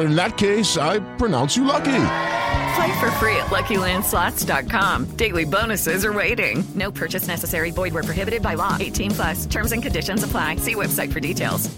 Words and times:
In 0.00 0.14
that 0.16 0.36
case, 0.38 0.76
I 0.76 1.00
pronounce 1.16 1.56
you 1.56 1.64
lucky. 1.64 2.04
Play 2.74 3.00
for 3.00 3.10
free 3.12 3.36
at 3.36 3.46
LuckyLandSlots.com. 3.46 5.16
Daily 5.16 5.44
bonuses 5.44 6.04
are 6.04 6.12
waiting. 6.12 6.64
No 6.74 6.90
purchase 6.90 7.26
necessary. 7.26 7.70
Void 7.70 7.92
where 7.92 8.02
prohibited 8.02 8.42
by 8.42 8.54
law. 8.54 8.76
18 8.78 9.10
plus. 9.10 9.46
Terms 9.46 9.72
and 9.72 9.82
conditions 9.82 10.22
apply. 10.22 10.56
See 10.56 10.74
website 10.74 11.12
for 11.12 11.20
details. 11.20 11.68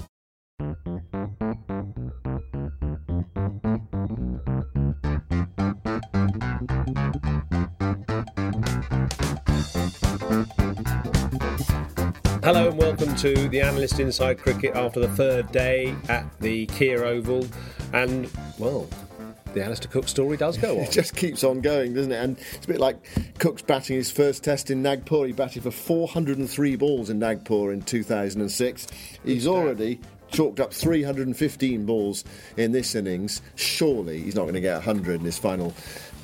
Hello 12.45 12.69
and 12.69 12.77
welcome 12.77 13.15
to 13.17 13.49
the 13.49 13.61
Analyst 13.61 14.01
Inside 14.01 14.39
Cricket 14.39 14.75
after 14.75 14.99
the 14.99 15.09
third 15.09 15.53
day 15.53 15.95
at 16.09 16.27
the 16.41 16.67
Kia 16.67 17.05
Oval. 17.05 17.47
And, 17.93 18.31
well, 18.59 18.89
the 19.55 19.65
Alastair 19.65 19.91
Cook 19.91 20.09
story 20.09 20.37
does 20.37 20.57
go 20.57 20.73
on. 20.79 20.85
It 20.85 20.91
just 20.91 21.17
keeps 21.17 21.45
on 21.45 21.61
going, 21.61 21.95
doesn't 21.95 22.13
it? 22.13 22.23
And 22.23 22.39
it's 22.55 22.65
a 22.65 22.69
bit 22.69 22.81
like 22.81 22.97
Cook's 23.39 23.63
batting 23.63 23.97
his 23.97 24.11
first 24.11 24.43
test 24.45 24.71
in 24.71 24.83
Nagpur. 24.83 25.27
He 25.27 25.33
batted 25.33 25.63
for 25.63 25.71
403 25.71 26.77
balls 26.77 27.11
in 27.11 27.19
Nagpur 27.19 27.73
in 27.73 27.83
2006. 27.83 28.87
He's 29.25 29.47
already 29.47 30.01
chalked 30.31 30.61
up 30.61 30.73
315 30.73 31.85
balls 31.85 32.25
in 32.57 32.73
this 32.73 32.95
innings. 32.95 33.43
Surely 33.55 34.23
he's 34.23 34.35
not 34.35 34.43
going 34.43 34.55
to 34.55 34.61
get 34.61 34.75
100 34.75 35.21
in 35.21 35.25
his 35.27 35.39
final 35.39 35.75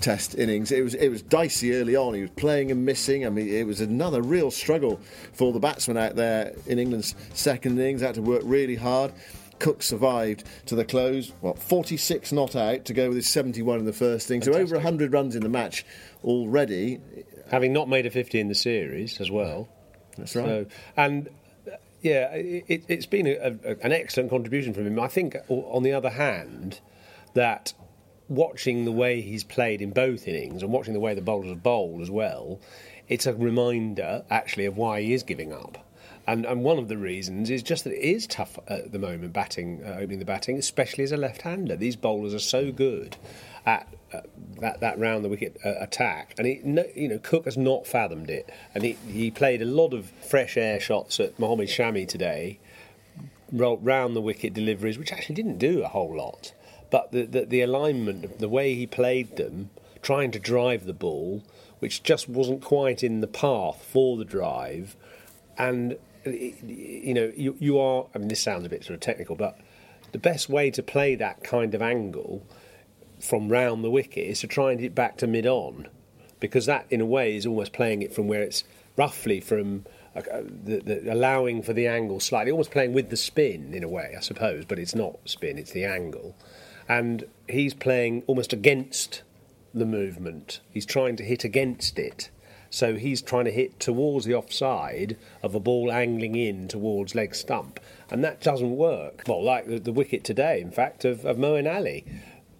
test 0.00 0.34
innings. 0.36 0.72
It 0.72 0.82
was 0.82 0.94
it 0.94 1.08
was 1.08 1.22
dicey 1.22 1.74
early 1.74 1.96
on. 1.96 2.14
He 2.14 2.22
was 2.22 2.30
playing 2.30 2.70
and 2.70 2.84
missing. 2.86 3.26
I 3.26 3.30
mean, 3.30 3.48
it 3.48 3.66
was 3.66 3.80
another 3.80 4.22
real 4.22 4.50
struggle 4.50 5.00
for 5.32 5.52
the 5.52 5.60
batsman 5.60 5.96
out 5.96 6.16
there 6.16 6.54
in 6.66 6.78
England's 6.78 7.14
second 7.34 7.78
innings. 7.78 8.00
Had 8.00 8.14
to 8.14 8.22
work 8.22 8.42
really 8.44 8.76
hard. 8.76 9.12
Cook 9.58 9.82
survived 9.82 10.44
to 10.66 10.74
the 10.74 10.84
close. 10.84 11.32
What 11.40 11.58
46 11.58 12.32
not 12.32 12.56
out 12.56 12.84
to 12.86 12.92
go 12.92 13.08
with 13.08 13.16
his 13.16 13.28
71 13.28 13.80
in 13.80 13.84
the 13.84 13.92
first 13.92 14.30
inning. 14.30 14.42
So 14.42 14.54
over 14.54 14.76
100 14.76 15.12
runs 15.12 15.36
in 15.36 15.42
the 15.42 15.48
match 15.48 15.84
already. 16.24 17.00
Having 17.50 17.72
not 17.72 17.88
made 17.88 18.06
a 18.06 18.10
50 18.10 18.40
in 18.40 18.48
the 18.48 18.54
series 18.54 19.20
as 19.20 19.30
well. 19.30 19.68
That's 20.16 20.36
right. 20.36 20.44
So, 20.44 20.66
and 20.96 21.28
yeah, 22.02 22.28
it, 22.32 22.88
has 22.88 23.06
been 23.06 23.26
a, 23.26 23.58
a, 23.64 23.76
an 23.82 23.92
excellent 23.92 24.30
contribution 24.30 24.74
from 24.74 24.86
him. 24.86 25.00
I 25.00 25.08
think, 25.08 25.36
on 25.48 25.82
the 25.82 25.92
other 25.92 26.10
hand, 26.10 26.80
that 27.34 27.72
watching 28.28 28.84
the 28.84 28.92
way 28.92 29.20
he's 29.20 29.44
played 29.44 29.80
in 29.80 29.90
both 29.90 30.28
innings 30.28 30.62
and 30.62 30.70
watching 30.70 30.92
the 30.92 31.00
way 31.00 31.14
the 31.14 31.22
bowlers 31.22 31.48
have 31.48 31.62
bowled 31.62 32.02
as 32.02 32.10
well, 32.10 32.60
it's 33.08 33.26
a 33.26 33.34
reminder 33.34 34.24
actually 34.30 34.66
of 34.66 34.76
why 34.76 35.00
he 35.00 35.14
is 35.14 35.22
giving 35.22 35.52
up. 35.52 35.87
And, 36.28 36.44
and 36.44 36.62
one 36.62 36.78
of 36.78 36.88
the 36.88 36.98
reasons 36.98 37.48
is 37.48 37.62
just 37.62 37.84
that 37.84 37.94
it 37.94 38.06
is 38.06 38.26
tough 38.26 38.58
at 38.68 38.92
the 38.92 38.98
moment 38.98 39.32
batting, 39.32 39.82
uh, 39.82 39.96
opening 39.98 40.18
the 40.18 40.26
batting, 40.26 40.58
especially 40.58 41.02
as 41.02 41.10
a 41.10 41.16
left-hander. 41.16 41.74
These 41.74 41.96
bowlers 41.96 42.34
are 42.34 42.38
so 42.38 42.70
good 42.70 43.16
at 43.64 43.88
uh, 44.12 44.20
that 44.60 44.80
that 44.80 44.98
round 44.98 45.24
the 45.24 45.30
wicket 45.30 45.56
uh, 45.64 45.76
attack, 45.80 46.34
and 46.36 46.46
he, 46.46 46.60
no, 46.62 46.84
you 46.94 47.08
know 47.08 47.18
Cook 47.18 47.46
has 47.46 47.56
not 47.56 47.86
fathomed 47.86 48.28
it, 48.28 48.50
and 48.74 48.84
he, 48.84 48.92
he 49.06 49.30
played 49.30 49.62
a 49.62 49.64
lot 49.64 49.94
of 49.94 50.10
fresh 50.28 50.58
air 50.58 50.78
shots 50.78 51.18
at 51.18 51.38
Mohammad 51.38 51.68
Shami 51.68 52.06
today, 52.06 52.58
round 53.50 54.14
the 54.14 54.20
wicket 54.20 54.52
deliveries, 54.52 54.98
which 54.98 55.12
actually 55.12 55.34
didn't 55.34 55.58
do 55.58 55.82
a 55.82 55.88
whole 55.88 56.14
lot, 56.14 56.52
but 56.90 57.10
the, 57.10 57.24
the 57.24 57.46
the 57.46 57.62
alignment, 57.62 58.38
the 58.38 58.50
way 58.50 58.74
he 58.74 58.86
played 58.86 59.36
them, 59.36 59.70
trying 60.02 60.30
to 60.32 60.38
drive 60.38 60.84
the 60.84 60.92
ball, 60.92 61.42
which 61.78 62.02
just 62.02 62.28
wasn't 62.28 62.62
quite 62.62 63.02
in 63.02 63.20
the 63.20 63.26
path 63.26 63.82
for 63.82 64.18
the 64.18 64.26
drive, 64.26 64.94
and 65.56 65.96
you 66.32 67.14
know 67.14 67.32
you 67.36 67.56
you 67.58 67.78
are. 67.78 68.06
I 68.14 68.18
mean, 68.18 68.28
this 68.28 68.42
sounds 68.42 68.64
a 68.64 68.68
bit 68.68 68.84
sort 68.84 68.94
of 68.94 69.00
technical, 69.00 69.36
but 69.36 69.58
the 70.12 70.18
best 70.18 70.48
way 70.48 70.70
to 70.70 70.82
play 70.82 71.14
that 71.14 71.44
kind 71.44 71.74
of 71.74 71.82
angle 71.82 72.42
from 73.20 73.48
round 73.48 73.84
the 73.84 73.90
wicket 73.90 74.26
is 74.26 74.40
to 74.40 74.46
try 74.46 74.70
and 74.70 74.80
hit 74.80 74.94
back 74.94 75.16
to 75.18 75.26
mid 75.26 75.46
on, 75.46 75.88
because 76.40 76.66
that 76.66 76.86
in 76.90 77.00
a 77.00 77.06
way 77.06 77.36
is 77.36 77.46
almost 77.46 77.72
playing 77.72 78.02
it 78.02 78.14
from 78.14 78.28
where 78.28 78.42
it's 78.42 78.64
roughly 78.96 79.40
from 79.40 79.84
uh, 80.16 80.42
the, 80.64 80.80
the, 80.80 81.12
allowing 81.12 81.62
for 81.62 81.72
the 81.72 81.86
angle 81.86 82.20
slightly, 82.20 82.50
almost 82.50 82.70
playing 82.70 82.92
with 82.92 83.10
the 83.10 83.16
spin 83.16 83.72
in 83.72 83.84
a 83.84 83.88
way, 83.88 84.14
I 84.16 84.20
suppose, 84.20 84.64
but 84.64 84.78
it's 84.78 84.94
not 84.94 85.16
spin, 85.24 85.58
it's 85.58 85.72
the 85.72 85.84
angle. 85.84 86.36
And 86.88 87.24
he's 87.48 87.74
playing 87.74 88.24
almost 88.26 88.52
against 88.52 89.22
the 89.74 89.84
movement. 89.84 90.60
He's 90.70 90.86
trying 90.86 91.16
to 91.16 91.24
hit 91.24 91.44
against 91.44 91.98
it. 91.98 92.30
So 92.70 92.96
he's 92.96 93.22
trying 93.22 93.46
to 93.46 93.50
hit 93.50 93.80
towards 93.80 94.26
the 94.26 94.34
offside 94.34 95.16
of 95.42 95.54
a 95.54 95.60
ball 95.60 95.90
angling 95.90 96.34
in 96.34 96.68
towards 96.68 97.14
leg 97.14 97.34
stump. 97.34 97.80
And 98.10 98.22
that 98.24 98.40
doesn't 98.40 98.76
work. 98.76 99.22
Well, 99.26 99.42
like 99.42 99.66
the, 99.66 99.78
the 99.78 99.92
wicket 99.92 100.24
today, 100.24 100.60
in 100.60 100.70
fact, 100.70 101.04
of, 101.04 101.24
of 101.24 101.36
Moeen 101.36 101.72
Ali 101.72 102.04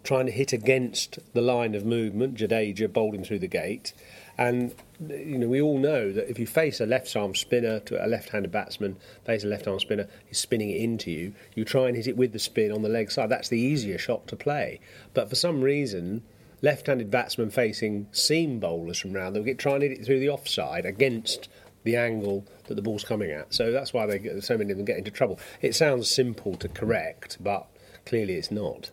trying 0.05 0.27
to 0.27 0.33
hit 0.33 0.55
against 0.55 1.19
the 1.35 1.43
line 1.43 1.75
of 1.75 1.85
movement, 1.85 2.37
Jadeja 2.37 2.91
bowling 2.91 3.25
through 3.25 3.41
the 3.41 3.47
gate. 3.47 3.93
And 4.39 4.75
you 5.07 5.37
know, 5.37 5.49
we 5.49 5.61
all 5.61 5.79
know 5.79 6.13
that 6.13 6.31
if 6.31 6.39
you 6.39 6.47
face 6.47 6.81
a 6.81 6.87
left-arm 6.87 7.35
spinner 7.35 7.81
to 7.81 8.03
a 8.03 8.07
left-handed 8.07 8.51
batsman, 8.51 8.97
face 9.25 9.45
a 9.45 9.49
left-arm 9.49 9.81
spinner, 9.81 10.09
he's 10.27 10.39
spinning 10.39 10.71
it 10.71 10.81
into 10.81 11.11
you. 11.11 11.35
You 11.55 11.65
try 11.65 11.89
and 11.89 11.97
hit 11.97 12.07
it 12.07 12.17
with 12.17 12.33
the 12.33 12.39
spin 12.39 12.73
on 12.73 12.83
the 12.83 12.89
leg 12.89 13.11
side. 13.11 13.29
That's 13.29 13.49
the 13.49 13.61
easier 13.61 13.99
shot 13.99 14.27
to 14.29 14.37
play. 14.37 14.81
But 15.13 15.29
for 15.29 15.35
some 15.35 15.61
reason, 15.61 16.23
left-handed 16.63 17.11
batsmen 17.11 17.51
facing 17.51 18.09
seam 18.13 18.59
bowlers 18.59 18.99
from 18.99 19.13
round 19.13 19.35
the 19.35 19.41
wicket 19.41 19.59
try 19.59 19.75
and 19.75 19.83
hit 19.83 19.93
it 19.93 20.05
through 20.05 20.21
the 20.21 20.29
offside 20.29 20.85
against 20.85 21.49
the 21.85 21.97
angle 21.97 22.45
that 22.67 22.75
the 22.75 22.83
ball's 22.83 23.05
coming 23.05 23.31
at. 23.31 23.53
So 23.55 23.73
that's 23.73 23.93
why 23.93 24.07
they 24.07 24.19
get, 24.19 24.43
so 24.45 24.59
many 24.59 24.73
of 24.73 24.77
them 24.77 24.85
get 24.85 24.99
into 24.99 25.11
trouble. 25.11 25.39
It 25.63 25.75
sounds 25.75 26.11
simple 26.11 26.55
to 26.57 26.69
correct, 26.69 27.39
but 27.41 27.67
clearly 28.05 28.35
it's 28.35 28.51
not. 28.51 28.91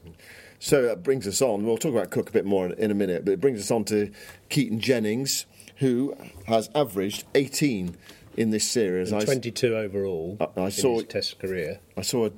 So 0.60 0.84
that 0.84 1.04
brings 1.04 1.28
us 1.28 1.42
on. 1.42 1.66
We'll 1.66 1.78
talk 1.78 1.94
about 1.94 2.12
Cook 2.12 2.30
a 2.30 2.32
bit 2.32 2.46
more 2.46 2.68
in 2.68 2.92
a 2.92 2.96
minute, 2.96 3.26
but 3.26 3.32
it 3.32 3.42
brings 3.42 3.60
us 3.60 3.72
on 3.72 3.84
to 3.86 4.12
Keaton 4.50 4.80
Jennings, 4.80 5.46
who 5.78 6.16
has 6.48 6.70
averaged 6.74 7.26
18 7.36 7.98
in 8.38 8.52
this 8.52 8.68
series. 8.70 9.12
And 9.12 9.26
22 9.26 9.76
overall 9.76 10.38
I, 10.40 10.64
I 10.64 10.70
saw, 10.70 11.02
Test 11.02 11.40
career. 11.40 11.80
I 11.98 12.02
saw 12.02 12.28
a, 12.28 12.32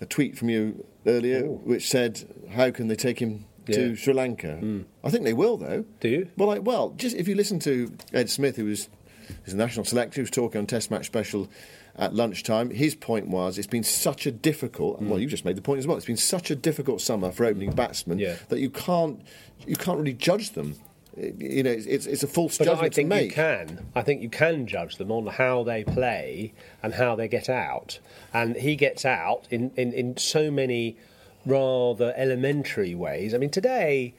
a, 0.00 0.06
tweet 0.06 0.38
from 0.38 0.48
you 0.48 0.84
earlier 1.06 1.44
Ooh. 1.44 1.60
which 1.64 1.88
said, 1.88 2.24
"How 2.52 2.70
can 2.70 2.88
they 2.88 2.96
take 2.96 3.20
him 3.20 3.46
to. 3.74 3.96
Sri 3.96 4.14
Lanka?" 4.14 4.58
Mm. 4.60 4.84
I 5.04 5.10
think 5.10 5.24
they 5.24 5.32
will, 5.32 5.56
though. 5.56 5.84
Do 6.00 6.08
you? 6.08 6.28
Well, 6.36 6.48
like, 6.48 6.62
well, 6.62 6.90
just 6.96 7.16
if 7.16 7.28
you 7.28 7.34
listen 7.34 7.58
to 7.60 7.92
Ed 8.12 8.30
Smith, 8.30 8.56
who 8.56 8.66
was 8.66 8.88
his 9.44 9.54
national 9.54 9.84
selector, 9.84 10.16
who 10.16 10.22
was 10.22 10.30
talking 10.30 10.60
on 10.60 10.66
Test 10.66 10.90
Match 10.90 11.06
Special 11.06 11.48
at 11.96 12.14
lunchtime. 12.14 12.70
His 12.70 12.94
point 12.94 13.28
was 13.28 13.58
it's 13.58 13.66
been 13.66 13.82
such 13.82 14.26
a 14.26 14.30
difficult. 14.30 15.02
Mm. 15.02 15.08
Well, 15.08 15.18
you 15.18 15.26
just 15.26 15.44
made 15.44 15.56
the 15.56 15.62
point 15.62 15.78
as 15.78 15.86
well. 15.86 15.96
It's 15.96 16.06
been 16.06 16.16
such 16.16 16.50
a 16.50 16.56
difficult 16.56 17.00
summer 17.00 17.30
for 17.30 17.44
opening 17.44 17.72
batsmen 17.72 18.18
yeah. 18.18 18.36
that 18.48 18.60
you 18.60 18.70
can't 18.70 19.20
you 19.66 19.76
can't 19.76 19.98
really 19.98 20.12
judge 20.12 20.50
them 20.50 20.76
you 21.16 21.62
know, 21.62 21.70
it's, 21.70 22.06
it's, 22.06 22.22
a 22.22 22.26
false 22.26 22.58
But 22.58 22.66
judgment 22.66 22.92
I 22.92 22.94
think 22.94 23.10
to 23.10 23.24
you 23.24 23.30
can. 23.30 23.86
I 23.94 24.02
think 24.02 24.22
you 24.22 24.28
can 24.28 24.66
judge 24.66 24.96
them 24.96 25.10
on 25.10 25.26
how 25.26 25.64
they 25.64 25.84
play 25.84 26.52
and 26.82 26.94
how 26.94 27.16
they 27.16 27.28
get 27.28 27.48
out. 27.48 27.98
And 28.32 28.56
he 28.56 28.76
gets 28.76 29.04
out 29.04 29.46
in, 29.50 29.72
in, 29.76 29.92
in 29.92 30.16
so 30.16 30.50
many 30.50 30.96
rather 31.48 32.12
elementary 32.16 32.94
ways. 32.94 33.34
I 33.34 33.38
mean, 33.38 33.50
today, 33.50 34.14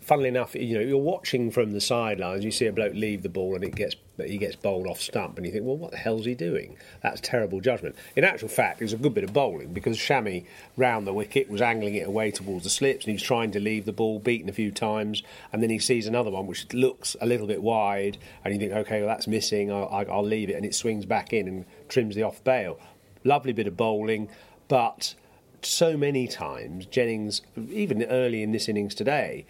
funnily 0.00 0.28
enough, 0.28 0.54
you 0.54 0.74
know, 0.74 0.80
you're 0.80 0.98
watching 0.98 1.50
from 1.50 1.72
the 1.72 1.80
sidelines, 1.80 2.44
you 2.44 2.50
see 2.50 2.66
a 2.66 2.72
bloke 2.72 2.94
leave 2.94 3.22
the 3.22 3.28
ball 3.28 3.54
and 3.54 3.64
it 3.64 3.74
gets 3.74 3.96
he 4.26 4.36
gets 4.36 4.54
bowled 4.54 4.86
off 4.86 5.00
stump, 5.00 5.38
and 5.38 5.46
you 5.46 5.52
think, 5.52 5.64
well, 5.64 5.78
what 5.78 5.92
the 5.92 5.96
hell's 5.96 6.26
he 6.26 6.34
doing? 6.34 6.76
That's 7.02 7.22
terrible 7.22 7.62
judgment. 7.62 7.96
In 8.16 8.22
actual 8.22 8.48
fact, 8.48 8.82
it 8.82 8.84
was 8.84 8.92
a 8.92 8.98
good 8.98 9.14
bit 9.14 9.24
of 9.24 9.32
bowling 9.32 9.72
because 9.72 9.96
Shami 9.96 10.44
round 10.76 11.06
the 11.06 11.12
wicket 11.14 11.48
was 11.48 11.62
angling 11.62 11.94
it 11.94 12.06
away 12.06 12.30
towards 12.30 12.64
the 12.64 12.70
slips, 12.70 13.06
and 13.06 13.12
he's 13.12 13.22
trying 13.22 13.50
to 13.52 13.60
leave 13.60 13.86
the 13.86 13.94
ball, 13.94 14.18
beaten 14.18 14.50
a 14.50 14.52
few 14.52 14.70
times, 14.70 15.22
and 15.54 15.62
then 15.62 15.70
he 15.70 15.78
sees 15.78 16.06
another 16.06 16.30
one 16.30 16.46
which 16.46 16.70
looks 16.74 17.16
a 17.22 17.26
little 17.26 17.46
bit 17.46 17.62
wide, 17.62 18.18
and 18.44 18.52
you 18.52 18.60
think, 18.60 18.72
okay, 18.72 19.00
well, 19.00 19.08
that's 19.08 19.26
missing. 19.26 19.72
I'll 19.72 20.04
I'll 20.10 20.22
leave 20.22 20.50
it, 20.50 20.56
and 20.56 20.66
it 20.66 20.74
swings 20.74 21.06
back 21.06 21.32
in 21.32 21.48
and 21.48 21.64
trims 21.88 22.14
the 22.14 22.22
off 22.22 22.44
bail. 22.44 22.78
Lovely 23.24 23.54
bit 23.54 23.66
of 23.66 23.76
bowling, 23.76 24.28
but 24.68 25.14
so 25.62 25.96
many 25.96 26.26
times 26.26 26.86
Jennings, 26.86 27.42
even 27.70 28.02
early 28.04 28.42
in 28.42 28.52
this 28.52 28.68
innings 28.68 28.94
today, 28.94 29.46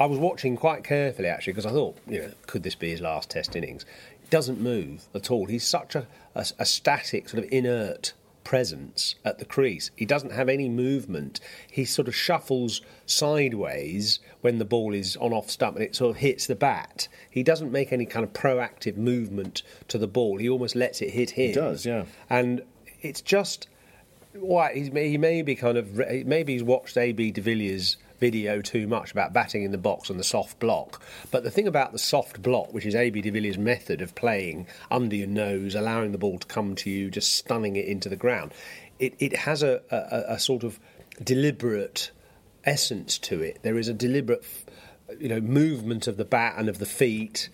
I 0.00 0.06
was 0.06 0.18
watching 0.18 0.56
quite 0.56 0.84
carefully 0.84 1.28
actually 1.28 1.54
because 1.54 1.66
I 1.66 1.70
thought, 1.70 1.98
you 2.06 2.20
know, 2.20 2.32
could 2.46 2.62
this 2.62 2.74
be 2.74 2.90
his 2.90 3.00
last 3.00 3.30
Test 3.30 3.56
innings? 3.56 3.84
He 4.20 4.28
doesn't 4.30 4.60
move 4.60 5.06
at 5.14 5.30
all. 5.30 5.46
He's 5.46 5.66
such 5.66 5.94
a, 5.94 6.06
a, 6.34 6.46
a 6.58 6.64
static, 6.64 7.28
sort 7.28 7.44
of 7.44 7.52
inert 7.52 8.12
presence 8.44 9.14
at 9.26 9.38
the 9.38 9.44
crease. 9.44 9.90
He 9.94 10.06
doesn't 10.06 10.32
have 10.32 10.48
any 10.48 10.70
movement. 10.70 11.38
He 11.70 11.84
sort 11.84 12.08
of 12.08 12.14
shuffles 12.14 12.80
sideways 13.04 14.20
when 14.40 14.58
the 14.58 14.64
ball 14.64 14.94
is 14.94 15.16
on 15.16 15.34
off 15.34 15.50
stump 15.50 15.76
and 15.76 15.84
it 15.84 15.94
sort 15.94 16.12
of 16.12 16.16
hits 16.22 16.46
the 16.46 16.54
bat. 16.54 17.08
He 17.30 17.42
doesn't 17.42 17.70
make 17.70 17.92
any 17.92 18.06
kind 18.06 18.24
of 18.24 18.32
proactive 18.32 18.96
movement 18.96 19.62
to 19.88 19.98
the 19.98 20.06
ball. 20.06 20.38
He 20.38 20.48
almost 20.48 20.74
lets 20.74 21.02
it 21.02 21.10
hit 21.10 21.30
him. 21.30 21.48
He 21.48 21.52
does, 21.52 21.84
yeah. 21.84 22.06
And 22.30 22.62
it's 23.02 23.20
just 23.20 23.68
why 24.34 24.74
he's, 24.74 24.88
he 24.88 25.18
may 25.18 25.42
be 25.42 25.54
kind 25.54 25.78
of 25.78 25.96
maybe 26.26 26.52
he's 26.52 26.62
watched 26.62 26.96
AB 26.96 27.32
de 27.32 27.40
Villiers 27.40 27.96
video 28.18 28.60
too 28.60 28.86
much 28.86 29.12
about 29.12 29.32
batting 29.32 29.62
in 29.62 29.70
the 29.70 29.78
box 29.78 30.10
and 30.10 30.18
the 30.18 30.24
soft 30.24 30.58
block. 30.58 31.00
But 31.30 31.44
the 31.44 31.50
thing 31.50 31.68
about 31.68 31.92
the 31.92 31.98
soft 31.98 32.42
block, 32.42 32.72
which 32.72 32.84
is 32.84 32.94
AB 32.94 33.20
de 33.20 33.30
Villiers' 33.30 33.58
method 33.58 34.02
of 34.02 34.14
playing 34.14 34.66
under 34.90 35.16
your 35.16 35.28
nose, 35.28 35.74
allowing 35.74 36.12
the 36.12 36.18
ball 36.18 36.38
to 36.38 36.46
come 36.46 36.74
to 36.76 36.90
you, 36.90 37.10
just 37.10 37.36
stunning 37.36 37.76
it 37.76 37.86
into 37.86 38.08
the 38.08 38.16
ground, 38.16 38.52
it, 38.98 39.14
it 39.18 39.36
has 39.36 39.62
a, 39.62 39.80
a, 39.90 40.34
a 40.34 40.38
sort 40.38 40.64
of 40.64 40.80
deliberate 41.22 42.10
essence 42.64 43.18
to 43.18 43.40
it. 43.40 43.60
There 43.62 43.78
is 43.78 43.88
a 43.88 43.94
deliberate, 43.94 44.44
you 45.18 45.28
know, 45.28 45.40
movement 45.40 46.06
of 46.06 46.16
the 46.16 46.24
bat 46.24 46.54
and 46.58 46.68
of 46.68 46.78
the 46.78 46.86
feet 46.86 47.48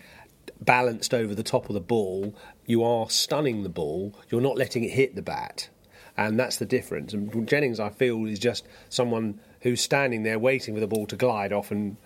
balanced 0.60 1.12
over 1.12 1.34
the 1.34 1.42
top 1.42 1.68
of 1.68 1.74
the 1.74 1.80
ball. 1.80 2.34
You 2.64 2.82
are 2.82 3.10
stunning 3.10 3.62
the 3.62 3.68
ball. 3.68 4.14
You're 4.30 4.40
not 4.40 4.56
letting 4.56 4.82
it 4.84 4.90
hit 4.90 5.14
the 5.14 5.22
bat 5.22 5.68
and 6.16 6.38
that's 6.38 6.56
the 6.56 6.66
difference. 6.66 7.12
And 7.12 7.48
Jennings, 7.48 7.80
I 7.80 7.90
feel, 7.90 8.26
is 8.26 8.38
just 8.38 8.64
someone 8.88 9.40
who's 9.60 9.80
standing 9.80 10.22
there 10.22 10.38
waiting 10.38 10.74
for 10.74 10.80
the 10.80 10.86
ball 10.86 11.06
to 11.06 11.16
glide 11.16 11.52
off 11.52 11.70
and 11.70 11.96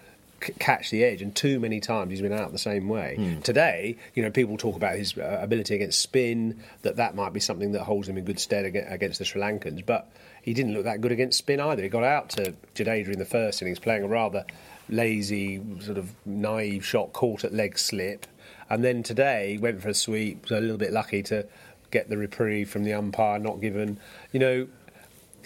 c- 0.43 0.55
catch 0.59 0.91
the 0.91 1.05
edge. 1.05 1.21
And 1.21 1.35
too 1.35 1.61
many 1.61 1.81
times 1.81 2.11
he's 2.11 2.23
been 2.23 2.33
out 2.33 2.53
the 2.53 2.59
same 2.59 2.89
way. 2.89 3.17
Hmm. 3.17 3.41
Today, 3.41 3.97
you 4.15 4.23
know, 4.23 4.31
people 4.31 4.57
talk 4.57 4.77
about 4.77 4.97
his 4.97 5.17
uh, 5.19 5.39
ability 5.43 5.75
against 5.75 6.01
spin, 6.01 6.61
that 6.83 6.97
that 6.97 7.15
might 7.15 7.33
be 7.33 7.41
something 7.41 7.73
that 7.73 7.83
holds 7.83 8.09
him 8.09 8.17
in 8.17 8.25
good 8.25 8.41
stead 8.41 8.65
against 8.65 9.19
the 9.19 9.25
Sri 9.25 9.41
Lankans, 9.41 9.85
but. 9.85 10.11
He 10.41 10.55
didn't 10.55 10.73
look 10.73 10.85
that 10.85 11.03
good 11.03 11.13
against 11.13 11.37
spin 11.37 11.61
either. 11.61 11.83
He 11.83 11.91
got 11.91 12.05
out 12.05 12.31
to 12.31 12.55
Jadeja 12.75 13.13
in 13.13 13.19
the 13.19 13.27
first 13.27 13.61
innings, 13.61 13.79
playing 13.79 14.05
a 14.05 14.09
rather 14.09 14.47
lazy, 14.89 15.61
sort 15.81 15.99
of 15.99 16.15
naive 16.25 16.87
shot, 16.87 17.13
caught 17.13 17.45
at 17.45 17.53
leg 17.53 17.79
slip, 17.79 18.27
and 18.71 18.83
then 18.83 19.03
today 19.03 19.59
went 19.61 19.83
for 19.83 19.91
a 19.91 19.95
sweep. 19.95 20.45
Was 20.45 20.53
a 20.53 20.61
little 20.61 20.79
bit 20.79 20.93
lucky 20.93 21.23
to 21.25 21.47
get 21.91 22.09
the 22.09 22.17
reprieve 22.17 22.69
from 22.71 22.85
the 22.85 22.93
umpire, 22.93 23.39
not 23.39 23.61
given. 23.61 23.99
You 24.33 24.41
know, 24.41 24.69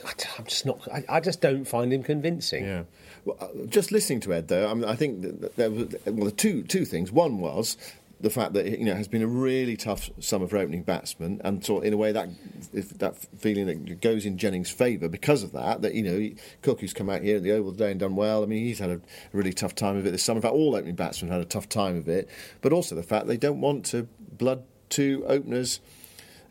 I- 0.04 0.12
I'm 0.38 0.44
just 0.46 0.66
not. 0.66 0.80
I, 0.92 1.04
I 1.08 1.20
just 1.20 1.40
don't 1.40 1.64
find 1.64 1.92
him 1.92 2.02
convincing. 2.02 2.64
Yeah. 2.64 2.82
Well, 3.24 3.36
uh, 3.40 3.66
just 3.68 3.92
listening 3.92 4.20
to 4.20 4.34
Ed, 4.34 4.48
though, 4.48 4.68
I 4.68 4.74
mean, 4.74 4.84
I 4.84 4.96
think 4.96 5.54
there 5.56 5.70
was 5.70 5.94
well, 6.06 6.30
two 6.30 6.62
two 6.64 6.84
things. 6.84 7.12
One 7.12 7.38
was 7.38 7.76
the 8.20 8.30
fact 8.30 8.52
that 8.54 8.66
you 8.78 8.84
know 8.84 8.94
has 8.94 9.06
been 9.08 9.22
a 9.22 9.26
really 9.26 9.76
tough 9.76 10.10
summer 10.20 10.46
for 10.48 10.56
opening 10.56 10.82
batsmen, 10.82 11.40
and 11.44 11.64
so 11.64 11.80
in 11.80 11.92
a 11.92 11.96
way 11.96 12.10
that 12.12 12.28
that 12.72 13.16
feeling 13.38 13.66
that 13.66 14.00
goes 14.00 14.24
in 14.26 14.38
Jennings' 14.38 14.70
favour 14.70 15.08
because 15.08 15.42
of 15.44 15.52
that. 15.52 15.82
That 15.82 15.94
you 15.94 16.02
know 16.02 16.30
Cook, 16.62 16.80
who's 16.80 16.92
come 16.92 17.08
out 17.10 17.22
here 17.22 17.36
at 17.36 17.42
the 17.44 17.52
Oval 17.52 17.72
today 17.72 17.92
and 17.92 18.00
done 18.00 18.16
well. 18.16 18.42
I 18.42 18.46
mean, 18.46 18.64
he's 18.64 18.80
had 18.80 18.90
a 18.90 19.00
really 19.32 19.52
tough 19.52 19.74
time 19.76 19.96
of 19.96 20.04
it 20.06 20.10
this 20.10 20.22
summer. 20.24 20.38
In 20.38 20.42
fact, 20.42 20.54
all 20.54 20.74
opening 20.74 20.96
batsmen 20.96 21.30
have 21.30 21.40
had 21.40 21.46
a 21.46 21.50
tough 21.50 21.68
time 21.68 21.96
of 21.96 22.08
it. 22.08 22.28
But 22.60 22.72
also 22.72 22.96
the 22.96 23.02
fact 23.04 23.26
they 23.28 23.36
don't 23.36 23.60
want 23.60 23.84
to 23.86 24.08
blood 24.36 24.64
two 24.88 25.24
openers 25.28 25.78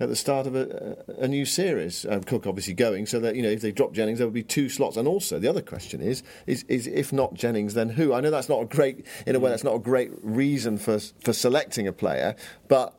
at 0.02 0.10
the 0.10 0.16
start 0.16 0.48
of 0.48 0.56
a, 0.56 0.98
a 1.20 1.28
new 1.28 1.46
series. 1.46 2.06
Um, 2.10 2.24
Cook 2.24 2.48
obviously 2.48 2.74
going, 2.74 3.06
so 3.06 3.20
that 3.20 3.36
you 3.36 3.44
know 3.44 3.50
if 3.50 3.62
they 3.62 3.72
drop 3.72 3.94
Jennings, 3.94 4.18
there 4.18 4.28
would 4.28 4.34
be 4.34 4.44
two 4.44 4.68
slots. 4.68 4.98
And 4.98 5.08
also 5.08 5.40
the 5.40 5.48
other 5.48 5.62
question 5.62 6.02
is, 6.02 6.24
is, 6.48 6.64
is 6.68 6.88
if 6.88 7.14
not 7.14 7.36
Jennings, 7.36 7.76
then 7.76 7.90
who? 7.90 8.14
I 8.14 8.20
know 8.20 8.32
that's 8.32 8.50
not 8.50 8.62
a 8.62 8.66
great, 8.66 9.06
in 9.28 9.36
a 9.36 9.40
way, 9.40 9.52
that's 9.52 9.64
not 9.64 9.76
a 9.76 9.80
great 9.80 10.12
reason 10.24 10.78
for 10.78 11.00
for 11.00 11.34
selecting 11.34 11.88
a 11.88 11.94
player, 11.94 12.36
but. 12.68 12.98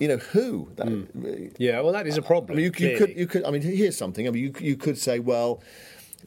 You 0.00 0.06
know 0.06 0.18
who? 0.18 0.70
That, 0.76 0.86
Yeah, 1.58 1.80
well, 1.80 1.92
that 1.92 2.06
is 2.06 2.16
a 2.16 2.22
problem. 2.22 2.56
I 2.56 2.62
mean, 2.62 2.72
you, 2.72 2.88
you 2.88 2.96
could, 2.98 3.16
you 3.16 3.26
could. 3.26 3.44
I 3.44 3.50
mean, 3.50 3.62
here's 3.62 3.96
something. 3.96 4.28
I 4.28 4.30
mean, 4.30 4.44
you, 4.44 4.54
you 4.60 4.76
could 4.76 4.96
say, 4.96 5.18
well, 5.18 5.60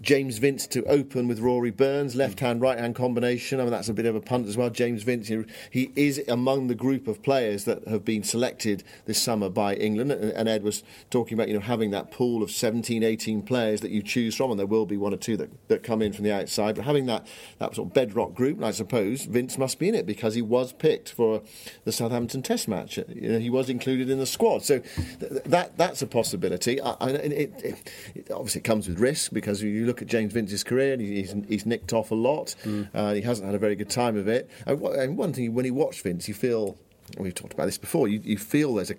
James 0.01 0.39
Vince 0.39 0.65
to 0.67 0.83
open 0.85 1.27
with 1.27 1.39
Rory 1.39 1.69
Burns, 1.69 2.15
left 2.15 2.39
hand, 2.39 2.59
right 2.59 2.77
hand 2.79 2.95
combination. 2.95 3.59
I 3.59 3.63
mean, 3.63 3.71
that's 3.71 3.89
a 3.89 3.93
bit 3.93 4.07
of 4.07 4.15
a 4.15 4.21
punt 4.21 4.47
as 4.47 4.57
well. 4.57 4.71
James 4.71 5.03
Vince, 5.03 5.31
he 5.69 5.91
is 5.95 6.23
among 6.27 6.67
the 6.67 6.75
group 6.75 7.07
of 7.07 7.21
players 7.21 7.65
that 7.65 7.87
have 7.87 8.03
been 8.03 8.23
selected 8.23 8.83
this 9.05 9.21
summer 9.21 9.47
by 9.47 9.75
England. 9.75 10.11
And, 10.11 10.51
Ed 10.51 10.63
was 10.63 10.83
talking 11.11 11.37
about, 11.37 11.47
you 11.47 11.53
know, 11.53 11.61
having 11.61 11.91
that 11.91 12.11
pool 12.11 12.41
of 12.41 12.51
17, 12.51 13.03
18 13.03 13.43
players 13.43 13.81
that 13.81 13.91
you 13.91 14.01
choose 14.01 14.35
from, 14.35 14.49
and 14.51 14.59
there 14.59 14.65
will 14.65 14.85
be 14.85 14.97
one 14.97 15.13
or 15.13 15.17
two 15.17 15.37
that, 15.37 15.49
that 15.67 15.83
come 15.83 16.01
in 16.01 16.13
from 16.13 16.23
the 16.23 16.33
outside. 16.33 16.75
But 16.75 16.85
having 16.85 17.05
that, 17.05 17.27
that 17.59 17.75
sort 17.75 17.87
of 17.87 17.93
bedrock 17.93 18.33
group, 18.33 18.57
and 18.57 18.65
I 18.65 18.71
suppose 18.71 19.25
Vince 19.25 19.57
must 19.57 19.77
be 19.77 19.87
in 19.87 19.95
it 19.95 20.05
because 20.05 20.33
he 20.33 20.41
was 20.41 20.73
picked 20.73 21.11
for 21.13 21.43
the 21.85 21.91
Southampton 21.91 22.41
Test 22.41 22.67
match. 22.67 22.97
You 22.97 23.33
know, 23.33 23.39
he 23.39 23.49
was 23.49 23.69
included 23.69 24.09
in 24.09 24.17
the 24.17 24.25
squad. 24.25 24.63
So 24.63 24.79
th- 24.79 25.43
that 25.45 25.77
that's 25.77 26.01
a 26.01 26.07
possibility. 26.07 26.81
I, 26.81 26.95
I, 26.99 27.09
it, 27.09 27.53
it, 27.63 27.91
it 28.15 28.31
obviously 28.31 28.61
comes 28.61 28.89
with 28.89 28.99
risk 28.99 29.31
because 29.31 29.61
you 29.61 29.90
look 29.91 30.01
at 30.01 30.07
James 30.07 30.31
Vince's 30.33 30.63
career 30.63 30.93
and 30.93 31.01
he's, 31.01 31.35
he's 31.47 31.65
nicked 31.65 31.91
off 31.93 32.11
a 32.11 32.15
lot. 32.15 32.55
Uh, 32.93 33.13
he 33.13 33.21
hasn't 33.21 33.45
had 33.45 33.55
a 33.55 33.59
very 33.59 33.75
good 33.75 33.89
time 33.89 34.15
of 34.17 34.27
it. 34.27 34.49
And, 34.65 34.81
and 34.81 35.17
one 35.17 35.33
thing, 35.33 35.53
when 35.53 35.65
you 35.65 35.73
watch 35.73 36.01
Vince, 36.01 36.27
you 36.27 36.33
feel, 36.33 36.77
we've 37.17 37.35
talked 37.35 37.53
about 37.53 37.65
this 37.65 37.77
before, 37.77 38.07
you, 38.07 38.21
you 38.23 38.37
feel 38.37 38.75
there's 38.75 38.91
a 38.91 38.95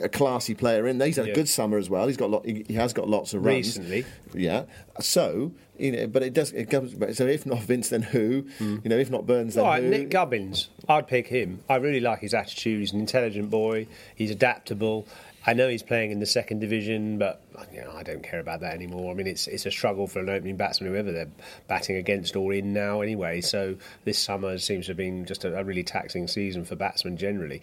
a 0.00 0.08
classy 0.08 0.54
player 0.54 0.86
in 0.86 0.98
there. 0.98 1.08
He's 1.08 1.16
had 1.16 1.26
Yeah. 1.26 1.32
a 1.32 1.34
good 1.34 1.48
summer 1.48 1.76
as 1.76 1.90
well. 1.90 2.06
He's 2.06 2.16
got 2.16 2.30
lot, 2.30 2.46
he, 2.46 2.64
he 2.68 2.74
has 2.74 2.92
got 2.92 3.08
lots 3.08 3.34
of 3.34 3.44
runs 3.44 3.56
Recently. 3.76 4.04
Yeah. 4.32 4.66
So 5.00 5.50
you 5.80 5.90
know, 5.90 6.06
but 6.06 6.22
it 6.22 6.32
does. 6.32 6.52
It 6.52 6.70
comes. 6.70 6.94
So 7.16 7.26
if 7.26 7.44
not 7.44 7.58
Vince, 7.62 7.88
then 7.88 8.02
who? 8.02 8.46
You 8.60 8.80
know, 8.84 8.96
if 8.98 9.10
not 9.10 9.26
Burns, 9.26 9.54
then 9.56 9.64
right, 9.64 9.82
who? 9.82 9.88
Nick 9.90 10.10
Gubbins. 10.10 10.68
I'd 10.88 11.08
pick 11.08 11.26
him. 11.26 11.64
I 11.68 11.76
really 11.76 11.98
like 11.98 12.20
his 12.20 12.34
attitude. 12.34 12.78
He's 12.78 12.92
an 12.92 13.00
intelligent 13.00 13.50
boy. 13.50 13.88
He's 14.14 14.30
adaptable. 14.30 15.08
I 15.46 15.54
know 15.54 15.68
he's 15.68 15.82
playing 15.82 16.10
in 16.10 16.20
the 16.20 16.26
second 16.26 16.58
division, 16.58 17.18
but 17.18 17.42
you 17.72 17.80
know, 17.80 17.92
I 17.92 18.02
don't 18.02 18.22
care 18.22 18.40
about 18.40 18.60
that 18.60 18.74
anymore. 18.74 19.10
I 19.10 19.14
mean, 19.14 19.26
it's 19.26 19.46
it's 19.46 19.64
a 19.64 19.70
struggle 19.70 20.06
for 20.06 20.20
an 20.20 20.28
opening 20.28 20.56
batsman, 20.56 20.90
whoever 20.90 21.12
they're 21.12 21.30
batting 21.66 21.96
against 21.96 22.36
or 22.36 22.52
in 22.52 22.72
now, 22.74 23.00
anyway. 23.00 23.40
So 23.40 23.76
this 24.04 24.18
summer 24.18 24.58
seems 24.58 24.86
to 24.86 24.90
have 24.90 24.98
been 24.98 25.24
just 25.24 25.44
a, 25.44 25.58
a 25.58 25.64
really 25.64 25.82
taxing 25.82 26.28
season 26.28 26.64
for 26.64 26.76
batsmen 26.76 27.16
generally. 27.16 27.62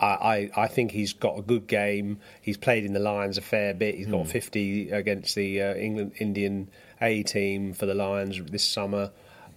I, 0.00 0.06
I, 0.06 0.64
I 0.64 0.66
think 0.66 0.90
he's 0.90 1.12
got 1.12 1.38
a 1.38 1.42
good 1.42 1.66
game. 1.66 2.18
He's 2.42 2.56
played 2.56 2.84
in 2.84 2.92
the 2.92 3.00
Lions 3.00 3.38
a 3.38 3.42
fair 3.42 3.72
bit. 3.74 3.94
He's 3.94 4.06
got 4.06 4.26
50 4.26 4.90
against 4.90 5.34
the 5.34 5.62
uh, 5.62 5.74
England 5.74 6.12
Indian 6.18 6.68
A 7.00 7.22
team 7.22 7.72
for 7.72 7.86
the 7.86 7.94
Lions 7.94 8.42
this 8.50 8.64
summer. 8.64 9.10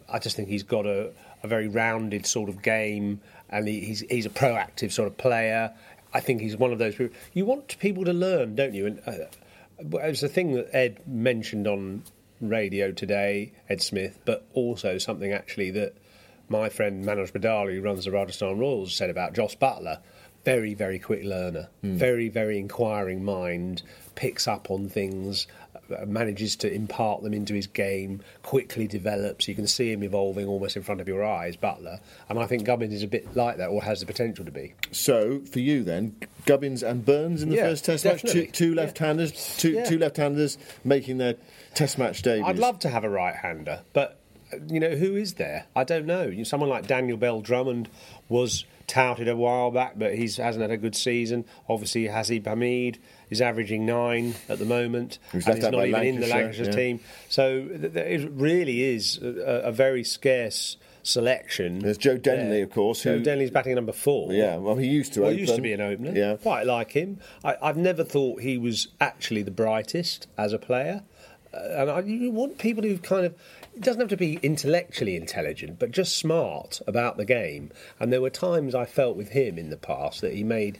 I 0.07 0.19
just 0.19 0.35
think 0.35 0.47
he's 0.47 0.63
got 0.63 0.85
a, 0.85 1.11
a 1.43 1.47
very 1.47 1.67
rounded 1.67 2.25
sort 2.25 2.49
of 2.49 2.61
game, 2.61 3.19
and 3.49 3.67
he, 3.67 3.81
he's 3.81 4.01
he's 4.01 4.25
a 4.25 4.29
proactive 4.29 4.91
sort 4.91 5.07
of 5.07 5.17
player. 5.17 5.73
I 6.13 6.19
think 6.19 6.41
he's 6.41 6.57
one 6.57 6.71
of 6.71 6.79
those 6.79 6.95
people. 6.95 7.15
You 7.33 7.45
want 7.45 7.77
people 7.79 8.05
to 8.05 8.13
learn, 8.13 8.55
don't 8.55 8.73
you? 8.73 8.85
And 8.85 9.01
uh, 9.05 9.11
it 9.79 9.91
was 9.91 10.21
the 10.21 10.29
thing 10.29 10.53
that 10.53 10.73
Ed 10.73 10.99
mentioned 11.05 11.67
on 11.67 12.03
radio 12.41 12.91
today, 12.91 13.53
Ed 13.69 13.81
Smith, 13.81 14.19
but 14.25 14.45
also 14.53 14.97
something 14.97 15.31
actually 15.31 15.71
that 15.71 15.95
my 16.49 16.69
friend 16.69 17.03
Manoj 17.03 17.31
Badale, 17.31 17.73
who 17.73 17.81
runs 17.81 18.05
the 18.05 18.11
Rajasthan 18.11 18.57
Royals, 18.57 18.95
said 18.95 19.09
about 19.09 19.33
Jos 19.33 19.55
Buttler. 19.55 19.99
Very, 20.47 20.73
very 20.75 20.97
quick 20.97 21.25
learner, 21.25 21.67
very, 21.83 22.29
very 22.29 22.57
inquiring 22.57 23.25
mind, 23.25 23.81
picks 24.15 24.47
up 24.47 24.71
on 24.71 24.87
things, 24.87 25.45
uh, 25.93 26.05
manages 26.05 26.55
to 26.55 26.71
impart 26.73 27.21
them 27.21 27.33
into 27.33 27.53
his 27.53 27.67
game, 27.67 28.21
quickly 28.43 28.87
develops. 28.87 29.49
You 29.49 29.55
can 29.55 29.67
see 29.67 29.91
him 29.91 30.03
evolving 30.03 30.47
almost 30.47 30.77
in 30.77 30.83
front 30.83 31.01
of 31.01 31.07
your 31.09 31.21
eyes, 31.21 31.57
Buttler. 31.57 31.99
And 32.29 32.39
I 32.39 32.47
think 32.47 32.63
Gubbins 32.63 32.93
is 32.93 33.03
a 33.03 33.07
bit 33.07 33.35
like 33.35 33.57
that, 33.57 33.67
or 33.67 33.83
has 33.83 33.99
the 33.99 34.05
potential 34.05 34.45
to 34.45 34.51
be. 34.51 34.73
So 34.93 35.41
for 35.41 35.59
you 35.59 35.83
then, 35.83 36.15
Gubbins 36.45 36.81
and 36.81 37.05
Burns 37.05 37.43
in 37.43 37.49
the 37.49 37.57
Yeah, 37.57 37.63
first 37.63 37.83
Test 37.83 38.05
match, 38.05 38.21
two, 38.21 38.45
two 38.47 38.73
left-handers, 38.73 39.57
two 39.57 39.71
Yeah. 39.71 39.83
two 39.83 39.97
left-handers 39.99 40.57
making 40.85 41.17
their 41.17 41.35
Test 41.73 41.97
match 41.97 42.21
debut. 42.21 42.45
I'd 42.45 42.57
love 42.57 42.79
to 42.79 42.89
have 42.89 43.03
a 43.03 43.09
right 43.09 43.35
hander, 43.35 43.81
but 43.91 44.17
you 44.69 44.79
know, 44.79 44.91
who 44.91 45.17
is 45.17 45.33
there? 45.33 45.65
I 45.75 45.83
don't 45.83 46.05
know, 46.05 46.41
Someone 46.45 46.69
like 46.69 46.87
Daniel 46.87 47.17
Bell 47.17 47.41
Drummond 47.41 47.89
was 48.29 48.63
touted 48.87 49.27
a 49.27 49.35
while 49.35 49.69
back, 49.69 49.93
but 49.97 50.15
he 50.15 50.23
hasn't 50.23 50.61
had 50.61 50.71
a 50.71 50.77
good 50.77 50.95
season. 50.95 51.45
Obviously, 51.67 52.05
Haseeb 52.05 52.43
Hameed 52.43 52.97
is 53.29 53.41
averaging 53.41 53.85
nine 53.85 54.35
at 54.47 54.59
the 54.59 54.65
moment, 54.65 55.19
and 55.33 55.43
he's 55.43 55.61
not 55.61 55.73
even 55.85 56.03
in 56.03 56.19
the 56.21 56.27
Lancashire, 56.27 56.65
yeah. 56.65 56.71
team. 56.71 56.99
So 57.27 57.67
th- 57.67 57.93
th- 57.93 58.21
it 58.21 58.31
really 58.31 58.83
is 58.83 59.17
a, 59.21 59.63
a 59.65 59.71
very 59.73 60.03
scarce 60.05 60.77
selection. 61.03 61.79
There's 61.79 61.97
Joe 61.97 62.17
Denley, 62.17 62.57
there. 62.57 62.63
of 62.63 62.71
course, 62.71 63.03
Joe 63.03 63.17
who- 63.17 63.23
Denley's 63.23 63.51
batting 63.51 63.75
number 63.75 63.91
four. 63.91 64.31
Yeah, 64.31 64.55
well, 64.55 64.75
he 64.77 64.87
used 64.87 65.13
to 65.13 65.21
Well, 65.21 65.31
he 65.31 65.39
used 65.39 65.55
to 65.55 65.61
be 65.61 65.73
an 65.73 65.81
opener. 65.81 66.11
Yeah. 66.15 66.37
Quite 66.37 66.65
like 66.65 66.91
him. 66.91 67.19
I, 67.43 67.55
I've 67.61 67.77
never 67.77 68.03
thought 68.05 68.41
he 68.41 68.57
was 68.57 68.87
actually 69.01 69.43
the 69.43 69.51
brightest 69.51 70.27
as 70.37 70.53
a 70.53 70.59
player. 70.59 71.03
Uh, 71.53 71.57
and 71.81 71.89
I, 71.91 71.99
you 72.01 72.31
want 72.31 72.57
people 72.57 72.83
who 72.83 72.97
kind 72.97 73.25
of. 73.25 73.35
It 73.77 73.83
doesn't 73.83 74.01
have 74.01 74.09
to 74.09 74.17
be 74.17 74.39
intellectually 74.41 75.15
intelligent, 75.15 75.77
but 75.77 75.91
just 75.91 76.17
smart 76.17 76.81
about 76.87 77.17
the 77.17 77.25
game. 77.25 77.69
And 77.99 78.11
there 78.11 78.21
were 78.21 78.31
times 78.31 78.73
I 78.73 78.85
felt 78.85 79.15
with 79.15 79.29
him 79.29 79.59
in 79.59 79.69
the 79.69 79.77
past 79.77 80.21
that 80.21 80.33
he 80.33 80.43
made 80.43 80.79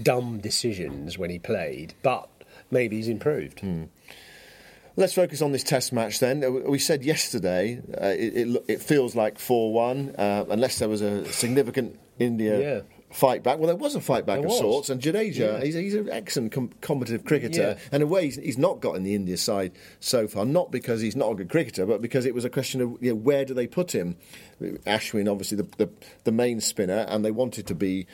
dumb 0.00 0.38
decisions 0.38 1.18
when 1.18 1.30
he 1.30 1.40
played, 1.40 1.94
but 2.00 2.28
maybe 2.70 2.94
he's 2.94 3.08
improved. 3.08 3.58
Hmm. 3.58 3.84
Let's 4.94 5.14
focus 5.14 5.42
on 5.42 5.50
this 5.50 5.64
test 5.64 5.92
match 5.92 6.20
then. 6.20 6.44
Uh, 6.44 6.50
We 6.50 6.78
said 6.78 7.02
yesterday 7.04 7.80
uh, 8.00 8.06
it, 8.06 8.36
it, 8.36 8.64
it 8.68 8.82
feels 8.82 9.16
like 9.16 9.40
4 9.40 9.72
1, 9.72 10.14
uh, 10.16 10.44
unless 10.48 10.78
there 10.78 10.88
was 10.88 11.00
a 11.02 11.24
significant 11.32 11.98
India 12.20 12.60
Yeah. 12.60 12.80
Fight 13.10 13.42
back. 13.42 13.58
Well, 13.58 13.68
there 13.68 13.76
was 13.76 13.94
a 13.94 14.00
fight 14.00 14.26
back 14.26 14.36
There 14.38 14.46
of 14.46 14.50
was. 14.50 14.58
sorts, 14.60 14.90
and 14.90 15.00
Jadeja, 15.00 15.34
Yeah. 15.36 15.64
he's, 15.64 15.74
he's 15.74 15.94
an 15.94 16.10
excellent 16.10 16.52
com- 16.52 16.70
combative 16.80 17.24
cricketer. 17.24 17.60
Yeah. 17.60 17.78
And 17.90 18.02
in 18.02 18.02
a 18.02 18.06
way, 18.06 18.24
he's, 18.24 18.36
he's 18.36 18.58
not 18.58 18.80
got 18.80 18.96
in 18.96 19.02
the 19.02 19.14
India 19.14 19.36
side 19.36 19.72
so 20.00 20.28
far, 20.28 20.44
not 20.44 20.70
because 20.70 21.00
he's 21.00 21.16
not 21.16 21.30
a 21.32 21.34
good 21.34 21.48
cricketer, 21.48 21.86
but 21.86 22.02
because 22.02 22.26
it 22.26 22.34
was 22.34 22.44
a 22.44 22.50
question 22.50 22.80
of 22.82 22.96
you 23.00 23.10
know, 23.10 23.16
where 23.16 23.44
do 23.44 23.54
they 23.54 23.66
put 23.66 23.94
him? 23.94 24.16
Ashwin, 24.60 25.30
obviously, 25.30 25.56
the, 25.56 25.68
the, 25.78 25.88
the 26.24 26.32
main 26.32 26.60
spinner, 26.60 27.06
and 27.08 27.24
they 27.24 27.30
wanted 27.30 27.66
to 27.68 27.74
be 27.74 28.06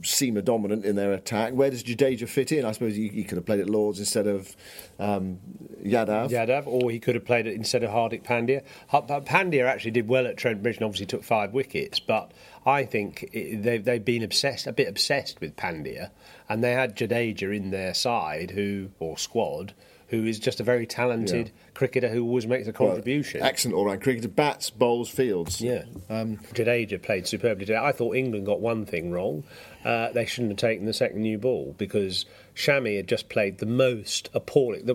seamer 0.00 0.44
dominant 0.44 0.84
in 0.84 0.96
their 0.96 1.12
attack. 1.12 1.52
Where 1.52 1.70
does 1.70 1.82
Jadeja 1.82 2.28
fit 2.28 2.52
in? 2.52 2.64
I 2.64 2.72
suppose 2.72 2.96
he, 2.96 3.08
he 3.08 3.24
could 3.24 3.36
have 3.36 3.46
played 3.46 3.60
at 3.60 3.70
Lords 3.70 3.98
instead 3.98 4.26
of 4.26 4.54
um, 4.98 5.38
Yadav. 5.82 6.30
Yadav, 6.30 6.66
or 6.66 6.90
he 6.90 6.98
could 6.98 7.14
have 7.14 7.24
played 7.24 7.46
it 7.46 7.54
instead 7.54 7.82
of 7.82 7.90
Hardik 7.90 8.22
Pandya. 8.22 8.62
Pandya 8.90 9.66
actually 9.66 9.92
did 9.92 10.08
well 10.08 10.26
at 10.26 10.36
Trent 10.36 10.62
Bridge 10.62 10.76
and 10.76 10.84
obviously 10.84 11.06
took 11.06 11.24
five 11.24 11.52
wickets, 11.52 11.98
but 11.98 12.32
I 12.64 12.84
think 12.84 13.28
it, 13.32 13.62
they've, 13.62 13.84
they've 13.84 14.04
been 14.04 14.22
obsessed, 14.22 14.66
a 14.66 14.72
bit 14.72 14.88
obsessed 14.88 15.40
with 15.40 15.56
Pandya, 15.56 16.10
and 16.48 16.62
they 16.62 16.72
had 16.72 16.96
Jadeja 16.96 17.54
in 17.54 17.70
their 17.70 17.94
side, 17.94 18.50
who 18.50 18.90
or 18.98 19.16
squad, 19.16 19.72
who 20.08 20.24
is 20.24 20.38
just 20.38 20.60
a 20.60 20.62
very 20.62 20.86
talented 20.86 21.46
Yeah. 21.48 21.52
cricketer 21.74 22.08
who 22.08 22.22
always 22.24 22.46
makes 22.46 22.68
a 22.68 22.70
Well, 22.78 22.90
contribution. 22.90 23.42
excellent 23.42 23.74
all-round 23.76 24.00
cricketer. 24.02 24.28
Bats, 24.28 24.70
bowls, 24.70 25.08
fields. 25.08 25.60
Yeah. 25.60 25.82
Um, 26.08 26.38
Jadeja 26.54 27.02
played 27.02 27.26
superbly 27.26 27.66
today. 27.66 27.78
I 27.78 27.90
thought 27.92 28.14
England 28.14 28.46
got 28.46 28.60
one 28.60 28.86
thing 28.86 29.10
wrong. 29.10 29.42
Uh, 29.84 30.12
they 30.12 30.24
shouldn't 30.24 30.52
have 30.52 30.58
taken 30.70 30.86
the 30.86 30.92
second 30.92 31.22
new 31.22 31.38
ball 31.38 31.74
because 31.76 32.24
Shami 32.54 32.96
had 32.96 33.08
just 33.08 33.28
played 33.28 33.58
the 33.58 33.66
most 33.66 34.30
appalling. 34.32 34.86
The, 34.86 34.94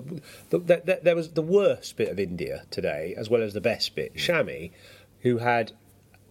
the, 0.50 0.60
the, 0.60 0.82
the- 0.86 1.00
there 1.03 1.15
was 1.15 1.32
the 1.32 1.41
worst 1.41 1.98
bit 1.98 2.10
of 2.10 2.20
India 2.20 2.63
today 2.72 3.13
as 3.18 3.30
well 3.30 3.41
as 3.41 3.53
the 3.53 3.62
best 3.62 3.96
bit. 3.96 4.15
Shami, 4.15 4.72
who 5.22 5.39
had 5.39 5.74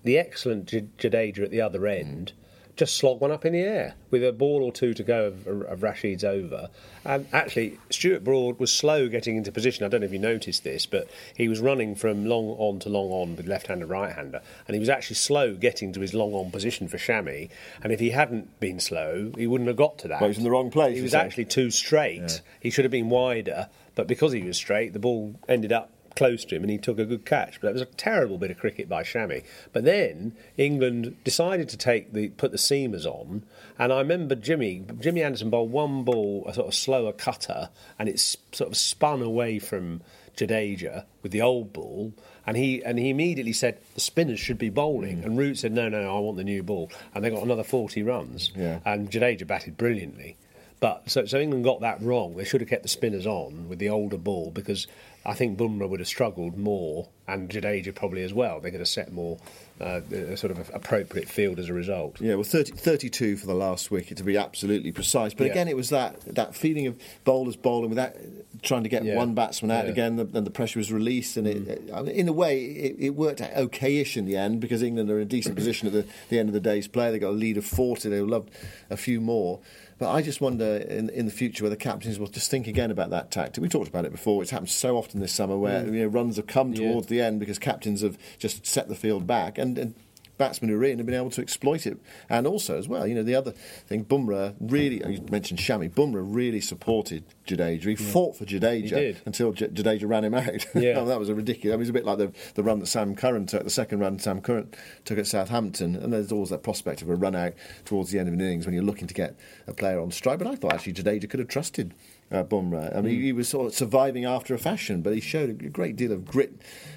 the 0.04 0.16
excellent 0.16 0.64
J- 0.66 0.86
Jadeja 0.98 1.40
at 1.44 1.50
the 1.50 1.60
other 1.60 1.86
end, 1.86 2.32
just 2.80 2.96
slogged 2.96 3.20
one 3.20 3.30
up 3.30 3.44
in 3.44 3.52
the 3.52 3.60
air 3.60 3.94
with 4.10 4.24
a 4.24 4.32
ball 4.32 4.62
or 4.62 4.72
two 4.72 4.94
to 4.94 5.02
go 5.02 5.26
of, 5.26 5.46
of 5.46 5.82
Rashid's 5.82 6.24
over. 6.24 6.70
And 7.04 7.26
actually, 7.30 7.78
Stuart 7.90 8.24
Broad 8.24 8.58
was 8.58 8.72
slow 8.72 9.06
getting 9.06 9.36
into 9.36 9.52
position. 9.52 9.84
I 9.84 9.88
don't 9.88 10.00
know 10.00 10.06
if 10.06 10.14
you 10.14 10.18
noticed 10.18 10.64
this, 10.64 10.86
but 10.86 11.06
he 11.36 11.46
was 11.46 11.60
running 11.60 11.94
from 11.94 12.24
long 12.24 12.46
on 12.46 12.78
to 12.80 12.88
long 12.88 13.10
on 13.10 13.36
with 13.36 13.46
left 13.46 13.66
hander, 13.66 13.84
right 13.84 14.14
hander, 14.14 14.40
and 14.66 14.74
he 14.74 14.80
was 14.80 14.88
actually 14.88 15.16
slow 15.16 15.54
getting 15.54 15.92
to 15.92 16.00
his 16.00 16.14
long 16.14 16.32
on 16.32 16.50
position 16.50 16.88
for 16.88 16.96
Shami. 16.96 17.50
And 17.82 17.92
if 17.92 18.00
he 18.00 18.10
hadn't 18.10 18.58
been 18.60 18.80
slow, 18.80 19.30
he 19.36 19.46
wouldn't 19.46 19.68
have 19.68 19.76
got 19.76 19.98
to 19.98 20.08
that. 20.08 20.22
Well, 20.22 20.28
he 20.28 20.30
was 20.30 20.38
in 20.38 20.44
the 20.44 20.50
wrong 20.50 20.70
place, 20.70 20.96
He 20.96 21.02
was 21.02 21.12
actually 21.12 21.44
too 21.44 21.70
straight. 21.70 22.40
He 22.60 22.70
should 22.70 22.86
have 22.86 22.92
been 22.92 23.10
wider, 23.10 23.68
but 23.94 24.06
because 24.06 24.32
he 24.32 24.42
was 24.42 24.56
straight, 24.56 24.94
the 24.94 24.98
ball 24.98 25.38
ended 25.50 25.70
up 25.70 25.90
close 26.16 26.44
to 26.46 26.56
him 26.56 26.62
and 26.62 26.70
he 26.70 26.78
took 26.78 26.98
a 26.98 27.04
good 27.04 27.24
catch. 27.24 27.60
But 27.60 27.68
that 27.68 27.72
was 27.72 27.82
a 27.82 27.86
terrible 27.86 28.38
bit 28.38 28.50
of 28.50 28.58
cricket 28.58 28.88
by 28.88 29.02
Shami. 29.02 29.44
But 29.72 29.84
then 29.84 30.34
England 30.56 31.16
decided 31.24 31.68
to 31.70 31.76
take 31.76 32.12
the 32.12 32.28
put 32.30 32.52
the 32.52 32.58
seamers 32.58 33.06
on, 33.06 33.44
and 33.78 33.92
I 33.92 33.98
remember 33.98 34.34
Jimmy 34.34 34.84
Jimmy 35.00 35.22
Anderson 35.22 35.50
bowled 35.50 35.72
one 35.72 36.04
ball, 36.04 36.44
a 36.46 36.54
sort 36.54 36.68
of 36.68 36.74
slower 36.74 37.12
cutter, 37.12 37.70
and 37.98 38.08
it 38.08 38.18
sort 38.18 38.70
of 38.70 38.76
spun 38.76 39.22
away 39.22 39.58
from 39.58 40.02
Jadeja 40.36 41.04
with 41.22 41.32
the 41.32 41.42
old 41.42 41.72
ball. 41.72 42.12
And 42.46 42.56
he 42.56 42.82
and 42.82 42.98
he 42.98 43.10
immediately 43.10 43.52
said 43.52 43.78
the 43.94 44.00
spinners 44.00 44.40
should 44.40 44.58
be 44.58 44.70
bowling, 44.70 45.18
mm. 45.18 45.26
and 45.26 45.38
Root 45.38 45.58
said 45.58 45.72
no, 45.72 45.88
no, 45.88 46.02
no, 46.02 46.16
I 46.16 46.20
want 46.20 46.36
the 46.36 46.44
new 46.44 46.62
ball, 46.62 46.90
and 47.14 47.24
they 47.24 47.30
got 47.30 47.42
another 47.42 47.62
forty 47.62 48.02
runs. 48.02 48.50
Yeah. 48.56 48.80
And 48.84 49.10
Jadeja 49.10 49.46
batted 49.46 49.76
brilliantly. 49.76 50.36
But 50.80 51.10
so, 51.10 51.26
so 51.26 51.38
England 51.38 51.64
got 51.64 51.82
that 51.82 52.00
wrong. 52.00 52.36
They 52.36 52.44
should 52.44 52.62
have 52.62 52.70
kept 52.70 52.82
the 52.82 52.88
spinners 52.88 53.26
on 53.26 53.68
with 53.68 53.78
the 53.78 53.90
older 53.90 54.16
ball 54.16 54.50
because 54.50 54.86
I 55.26 55.34
think 55.34 55.58
Bumrah 55.58 55.86
would 55.86 56.00
have 56.00 56.08
struggled 56.08 56.56
more, 56.56 57.06
and 57.28 57.50
Jadeja 57.50 57.94
probably 57.94 58.22
as 58.22 58.32
well. 58.32 58.60
They 58.60 58.70
could 58.70 58.80
have 58.80 58.88
set 58.88 59.12
more 59.12 59.36
uh, 59.78 60.00
sort 60.36 60.50
of 60.50 60.70
appropriate 60.72 61.28
field 61.28 61.58
as 61.58 61.68
a 61.68 61.74
result. 61.74 62.18
Yeah, 62.18 62.34
well, 62.36 62.44
30, 62.44 62.72
32 62.72 63.36
for 63.36 63.46
the 63.46 63.54
last 63.54 63.90
wicket 63.90 64.16
to 64.16 64.24
be 64.24 64.38
absolutely 64.38 64.90
precise. 64.92 65.34
But 65.34 65.44
Yeah. 65.48 65.50
again, 65.52 65.68
it 65.68 65.76
was 65.76 65.90
that 65.90 66.18
that 66.34 66.54
feeling 66.54 66.86
of 66.86 66.98
bowlers 67.24 67.56
bowling 67.56 67.90
without 67.90 68.14
trying 68.62 68.82
to 68.84 68.88
get 68.88 69.04
Yeah. 69.04 69.16
one 69.16 69.34
batsman 69.34 69.70
out 69.70 69.84
Yeah. 69.84 69.90
again, 69.92 70.16
the, 70.16 70.24
then 70.24 70.44
the 70.44 70.50
pressure 70.50 70.78
was 70.78 70.90
released, 70.90 71.36
and 71.36 71.46
it, 71.46 71.88
mean, 71.90 72.08
in 72.08 72.26
a 72.26 72.32
way, 72.32 72.58
it, 72.64 72.96
it 72.98 73.10
worked 73.10 73.42
out 73.42 73.52
okayish 73.52 74.16
in 74.16 74.24
the 74.24 74.38
end 74.38 74.60
because 74.60 74.82
England 74.82 75.10
are 75.10 75.16
in 75.16 75.22
a 75.22 75.26
decent 75.26 75.56
position 75.56 75.88
at 75.88 75.92
the, 75.92 76.06
the 76.30 76.38
end 76.38 76.48
of 76.48 76.54
the 76.54 76.60
day's 76.60 76.88
play. 76.88 77.10
They 77.10 77.18
got 77.18 77.30
a 77.30 77.36
lead 77.36 77.58
of 77.58 77.66
forty. 77.66 78.08
They 78.08 78.20
loved 78.22 78.50
a 78.88 78.96
few 78.96 79.20
more. 79.20 79.60
But 80.00 80.10
I 80.10 80.22
just 80.22 80.40
wonder 80.40 80.78
in, 80.78 81.10
in 81.10 81.26
the 81.26 81.30
future 81.30 81.62
whether 81.62 81.76
captains 81.76 82.18
will 82.18 82.26
just 82.26 82.50
think 82.50 82.66
again 82.66 82.90
about 82.90 83.10
that 83.10 83.30
tactic. 83.30 83.60
We 83.62 83.68
talked 83.68 83.86
about 83.88 84.06
it 84.06 84.10
before. 84.12 84.40
It's 84.42 84.50
happened 84.50 84.70
so 84.70 84.96
often 84.96 85.20
this 85.20 85.30
summer 85.32 85.56
where 85.58 85.84
you 85.84 85.92
know, 86.00 86.06
runs 86.06 86.36
have 86.36 86.46
come 86.46 86.72
Mm. 86.72 86.78
Yeah. 86.78 86.88
towards 86.92 87.06
the 87.08 87.20
end 87.20 87.38
because 87.38 87.58
captains 87.58 88.00
have 88.00 88.16
just 88.38 88.66
set 88.66 88.88
the 88.88 88.96
field 88.96 89.26
back 89.26 89.58
and. 89.58 89.78
and 89.78 89.94
batsmen 90.40 90.70
who 90.70 90.76
are 90.80 90.84
in 90.84 90.98
have 90.98 91.06
been 91.06 91.14
able 91.14 91.30
to 91.30 91.40
exploit 91.40 91.86
it. 91.86 91.96
And 92.28 92.46
also, 92.46 92.76
as 92.76 92.88
well, 92.88 93.06
you 93.06 93.14
know, 93.14 93.22
the 93.22 93.36
other 93.36 93.52
thing, 93.52 94.04
Bumrah 94.04 94.54
really, 94.58 94.96
you 95.08 95.22
mentioned 95.30 95.60
Shami, 95.60 95.88
Bumrah 95.88 96.24
really 96.24 96.60
supported 96.60 97.22
Jadeja. 97.46 97.84
He 97.84 97.94
fought 97.96 98.36
for 98.36 98.44
Jadeja 98.44 99.16
until 99.26 99.52
J- 99.52 99.68
Jadeja 99.68 100.08
ran 100.08 100.24
him 100.24 100.34
out. 100.34 100.66
Yeah. 100.74 101.04
that 101.04 101.18
was 101.20 101.28
a 101.28 101.34
ridiculous. 101.34 101.74
I 101.74 101.76
mean, 101.76 101.80
it 101.80 101.80
was 101.82 101.88
a 101.90 101.92
bit 101.92 102.04
like 102.04 102.18
the, 102.18 102.32
the 102.54 102.62
run 102.64 102.78
that 102.80 102.86
Sam 102.86 103.14
Curran 103.14 103.46
took, 103.46 103.62
the 103.64 103.70
second 103.70 104.00
run 104.00 104.18
Sam 104.18 104.40
Curran 104.40 104.70
took 105.04 105.18
at 105.18 105.26
Southampton. 105.26 105.94
And 105.94 106.12
there's 106.12 106.32
always 106.32 106.50
that 106.50 106.62
prospect 106.62 107.02
of 107.02 107.08
a 107.10 107.14
run 107.14 107.36
out 107.36 107.52
towards 107.84 108.10
the 108.10 108.18
end 108.18 108.28
of 108.28 108.34
an 108.34 108.40
innings 108.40 108.64
when 108.66 108.74
you're 108.74 108.82
looking 108.84 109.06
to 109.06 109.14
get 109.14 109.36
a 109.66 109.74
player 109.74 110.00
on 110.00 110.10
strike. 110.10 110.38
But 110.38 110.48
I 110.48 110.56
thought 110.56 110.72
actually 110.72 110.94
Jadeja 110.94 111.28
could 111.30 111.40
have 111.40 111.48
trusted. 111.48 111.94
Uh, 112.32 112.44
Bumrah. 112.44 112.96
I 112.96 113.00
mean, 113.00 113.16
Mm. 113.18 113.22
he 113.24 113.32
was 113.32 113.48
sort 113.48 113.66
of 113.66 113.74
surviving 113.74 114.24
after 114.24 114.54
a 114.54 114.58
fashion, 114.58 115.02
but 115.02 115.12
he 115.12 115.20
showed 115.20 115.50
a 115.50 115.52
great 115.52 115.96
deal 115.96 116.12
of 116.12 116.24
grit 116.24 116.52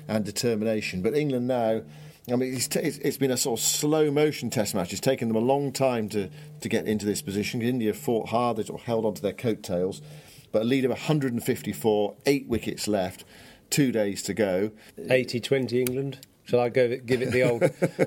and 0.07 0.23
determination. 0.23 1.01
But 1.01 1.15
England 1.15 1.47
now, 1.47 1.81
I 2.31 2.37
mean, 2.37 2.53
it's, 2.53 2.69
t- 2.69 2.79
it's, 2.79 3.17
been 3.17 3.31
a 3.31 3.37
sort 3.37 3.59
of 3.59 3.65
slow 3.65 4.09
motion 4.09 4.49
test 4.49 4.73
match. 4.73 4.91
It's 4.93 5.01
taken 5.01 5.27
them 5.27 5.35
a 5.35 5.41
long 5.41 5.73
time 5.73 6.07
to, 6.09 6.29
to 6.61 6.69
get 6.69 6.87
into 6.87 7.05
this 7.05 7.21
position. 7.21 7.61
India 7.61 7.93
fought 7.93 8.29
hard, 8.29 8.57
they 8.57 8.63
sort 8.63 8.79
of 8.79 8.85
held 8.85 9.05
on 9.05 9.13
to 9.15 9.21
their 9.21 9.33
coattails. 9.33 10.01
But 10.53 10.61
a 10.61 10.65
lead 10.65 10.85
of 10.85 10.91
154, 10.91 12.15
eight 12.25 12.47
wickets 12.47 12.87
left, 12.87 13.25
two 13.69 13.91
days 13.91 14.23
to 14.23 14.33
go. 14.33 14.71
80 15.09 15.41
20 15.41 15.81
England. 15.81 16.19
Shall 16.45 16.59
I 16.59 16.69
go 16.69 16.97
give 16.97 17.21
it 17.21 17.31
the 17.31 17.43
old 17.43 17.63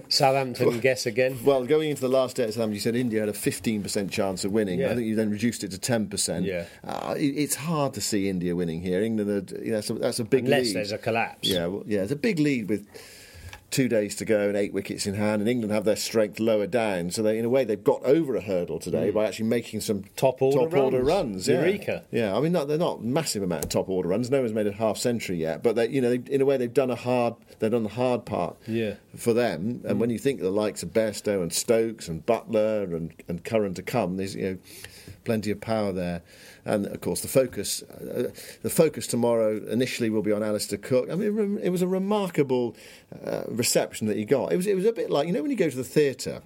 Southampton 0.12 0.80
guess 0.80 1.06
again? 1.06 1.38
Well, 1.42 1.64
going 1.64 1.88
into 1.88 2.02
the 2.02 2.08
last 2.08 2.37
day 2.37 2.44
at 2.44 2.50
Southampton, 2.50 2.75
you 2.75 2.80
said 2.80 2.94
India 2.94 3.20
had 3.20 3.30
a 3.30 3.32
15% 3.32 4.11
chance 4.11 4.44
of 4.44 4.52
winning. 4.52 4.80
Yeah. 4.80 4.90
I 4.90 4.94
think 4.94 5.06
you 5.06 5.16
then 5.16 5.30
reduced 5.30 5.64
it 5.64 5.70
to 5.70 5.78
10%. 5.78 6.44
Yeah. 6.44 6.66
Uh, 6.85 7.14
it, 7.16 7.25
it's 7.25 7.54
hard 7.54 7.94
to 7.94 8.02
see 8.02 8.28
India 8.28 8.54
winning 8.54 8.82
here. 8.82 9.02
England, 9.02 9.30
are, 9.30 9.58
you 9.58 9.70
know, 9.70 9.76
that's, 9.76 9.88
a, 9.90 9.94
that's 9.94 10.18
a 10.20 10.25
big 10.25 10.44
Unless 10.44 10.66
lead. 10.66 10.76
there's 10.76 10.92
a 10.92 10.99
collapse. 10.99 11.49
Yeah, 11.49 11.66
well, 11.66 11.82
yeah, 11.87 12.02
it's 12.02 12.12
a 12.12 12.16
big 12.16 12.38
lead 12.38 12.68
with 12.68 12.87
two 13.70 13.88
days 13.88 14.14
to 14.16 14.25
go 14.25 14.49
and 14.49 14.56
eight 14.56 14.73
wickets 14.73 15.06
in 15.06 15.14
hand, 15.14 15.42
and 15.42 15.49
England 15.49 15.73
have 15.73 15.85
their 15.85 15.96
strength 15.96 16.38
lower 16.40 16.66
down. 16.66 17.11
So 17.11 17.23
they, 17.23 17.38
in 17.38 17.44
a 17.44 17.49
way, 17.49 17.64
they've 17.64 17.82
got 17.82 18.02
over 18.04 18.37
a 18.37 18.40
hurdle 18.40 18.78
today 18.78 19.11
hmm. 19.11 19.14
by 19.14 19.26
actually 19.26 19.46
making 19.46 19.80
some. 19.80 20.04
Top 20.16 20.40
order 20.40 20.58
order 20.58 21.02
runs. 21.02 21.08
runs. 21.08 21.49
Yeah. 21.49 21.61
Eureka. 21.61 22.04
Yeah, 22.11 22.37
I 22.37 22.40
mean, 22.40 22.52
not, 22.52 22.68
they're 22.68 22.78
not 22.78 23.02
massive 23.02 23.42
amount 23.42 23.64
of 23.64 23.70
top 23.70 23.88
order 23.88 24.08
runs. 24.08 24.30
No 24.30 24.40
one's 24.40 24.52
made 24.52 24.66
a 24.66 24.73
half 24.73 24.99
century 24.99 25.37
yet, 25.37 25.62
but 25.62 25.76
they, 25.76 25.88
you 25.88 26.00
know, 26.00 26.11
they, 26.11 26.32
in 26.32 26.40
a 26.40 26.44
way, 26.44 26.56
they've 26.56 26.73
done 26.73 26.90
a 26.90 26.96
hard, 26.96 27.35
they've 27.58 27.70
done 27.70 27.82
the 27.82 27.88
hard 27.90 28.25
part 28.25 28.56
Yeah. 28.66 28.94
for 29.16 29.32
them. 29.32 29.80
And 29.85 29.92
hmm. 29.92 29.99
when 29.99 30.11
you 30.11 30.18
think 30.18 30.40
of 30.40 30.44
the 30.44 30.50
likes 30.50 30.82
of 30.82 30.90
Bairstow 30.90 31.42
and 31.42 31.52
Stokes 31.52 32.08
and 32.08 32.25
Buttler 32.25 32.94
and 32.94 33.12
and 33.28 33.44
Curran 33.44 33.75
to 33.75 33.82
come, 33.82 34.16
there's 34.16 34.35
you 34.35 34.50
know 34.50 34.58
plenty 35.26 35.50
of 35.50 35.61
power 35.61 35.92
there. 35.92 36.23
And 36.64 36.87
of 36.87 37.00
course, 37.02 37.21
the 37.21 37.28
focus, 37.28 37.83
uh, 37.83 38.30
the 38.62 38.71
focus 38.71 39.06
tomorrow 39.06 39.61
initially 39.68 40.09
will 40.09 40.23
be 40.23 40.33
on 40.33 40.42
Alastair 40.42 40.78
Cook. 40.78 41.11
I 41.11 41.14
mean, 41.14 41.59
it 41.62 41.68
was 41.68 41.83
a 41.83 41.87
remarkable 41.87 42.75
uh, 43.25 43.42
reception 43.49 44.06
that 44.06 44.16
he 44.16 44.25
got. 44.25 44.52
It 44.52 44.56
was 44.56 44.66
it 44.66 44.75
was 44.75 44.87
a 44.87 44.92
bit 44.92 45.11
like 45.11 45.26
you 45.26 45.35
know 45.35 45.42
when 45.42 45.50
you 45.50 45.56
go 45.56 45.68
to 45.68 45.76
the 45.76 45.85
theatre 45.85 46.40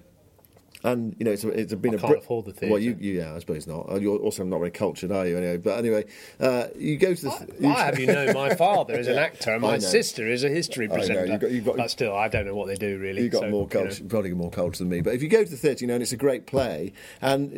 And 0.83 1.15
you 1.19 1.25
know, 1.25 1.33
it's, 1.33 1.45
a, 1.45 1.49
it's 1.49 1.75
been 1.75 1.93
I 1.93 1.97
a 1.97 1.99
can't 1.99 2.11
Brit- 2.13 2.23
afford 2.23 2.47
the 2.47 2.69
Well, 2.69 2.79
you, 2.79 2.97
you, 2.99 3.19
yeah, 3.21 3.35
I 3.35 3.39
suppose 3.39 3.67
not. 3.67 4.01
You're 4.01 4.19
also 4.19 4.45
not 4.45 4.59
very 4.59 4.71
cultured, 4.71 5.13
are 5.13 5.27
you? 5.27 5.37
Anyway, 5.37 5.59
but 5.59 5.79
anyway, 5.79 6.05
uh, 6.41 6.69
you 6.77 6.97
go 6.97 7.15
to 7.15 7.23
the. 7.23 7.31
Why 7.59 7.85
have 7.85 7.99
you 7.99 8.07
know 8.07 8.33
my 8.33 8.55
father 8.55 8.99
is 8.99 9.07
an 9.07 9.19
actor 9.19 9.53
and 9.53 9.63
my 9.63 9.79
sister 9.79 10.27
is 10.27 10.43
a 10.43 10.49
history 10.49 10.89
presenter? 10.89 11.27
you've 11.27 11.41
got- 11.41 11.51
you've 11.51 11.65
got- 11.67 11.77
but 11.77 11.91
still, 11.91 12.17
I 12.17 12.29
don't 12.29 12.47
know 12.47 12.55
what 12.55 12.67
they 12.69 12.77
do 12.77 12.99
really. 12.99 13.23
You've 13.25 13.33
got 13.33 13.41
so, 13.43 13.51
more 13.51 13.69
you 13.71 13.79
know. 13.79 13.85
culture, 13.87 14.05
probably 14.05 14.33
more 14.33 14.51
culture 14.51 14.79
than 14.79 14.89
me. 14.89 15.01
But 15.03 15.15
if 15.15 15.23
you 15.23 15.29
go 15.29 15.45
to 15.45 15.51
the 15.51 15.57
theatre, 15.57 15.85
you 15.85 15.89
know, 15.89 15.95
and 15.95 16.03
it's 16.03 16.13
a 16.13 16.17
great 16.17 16.47
play, 16.47 16.93
and 17.21 17.53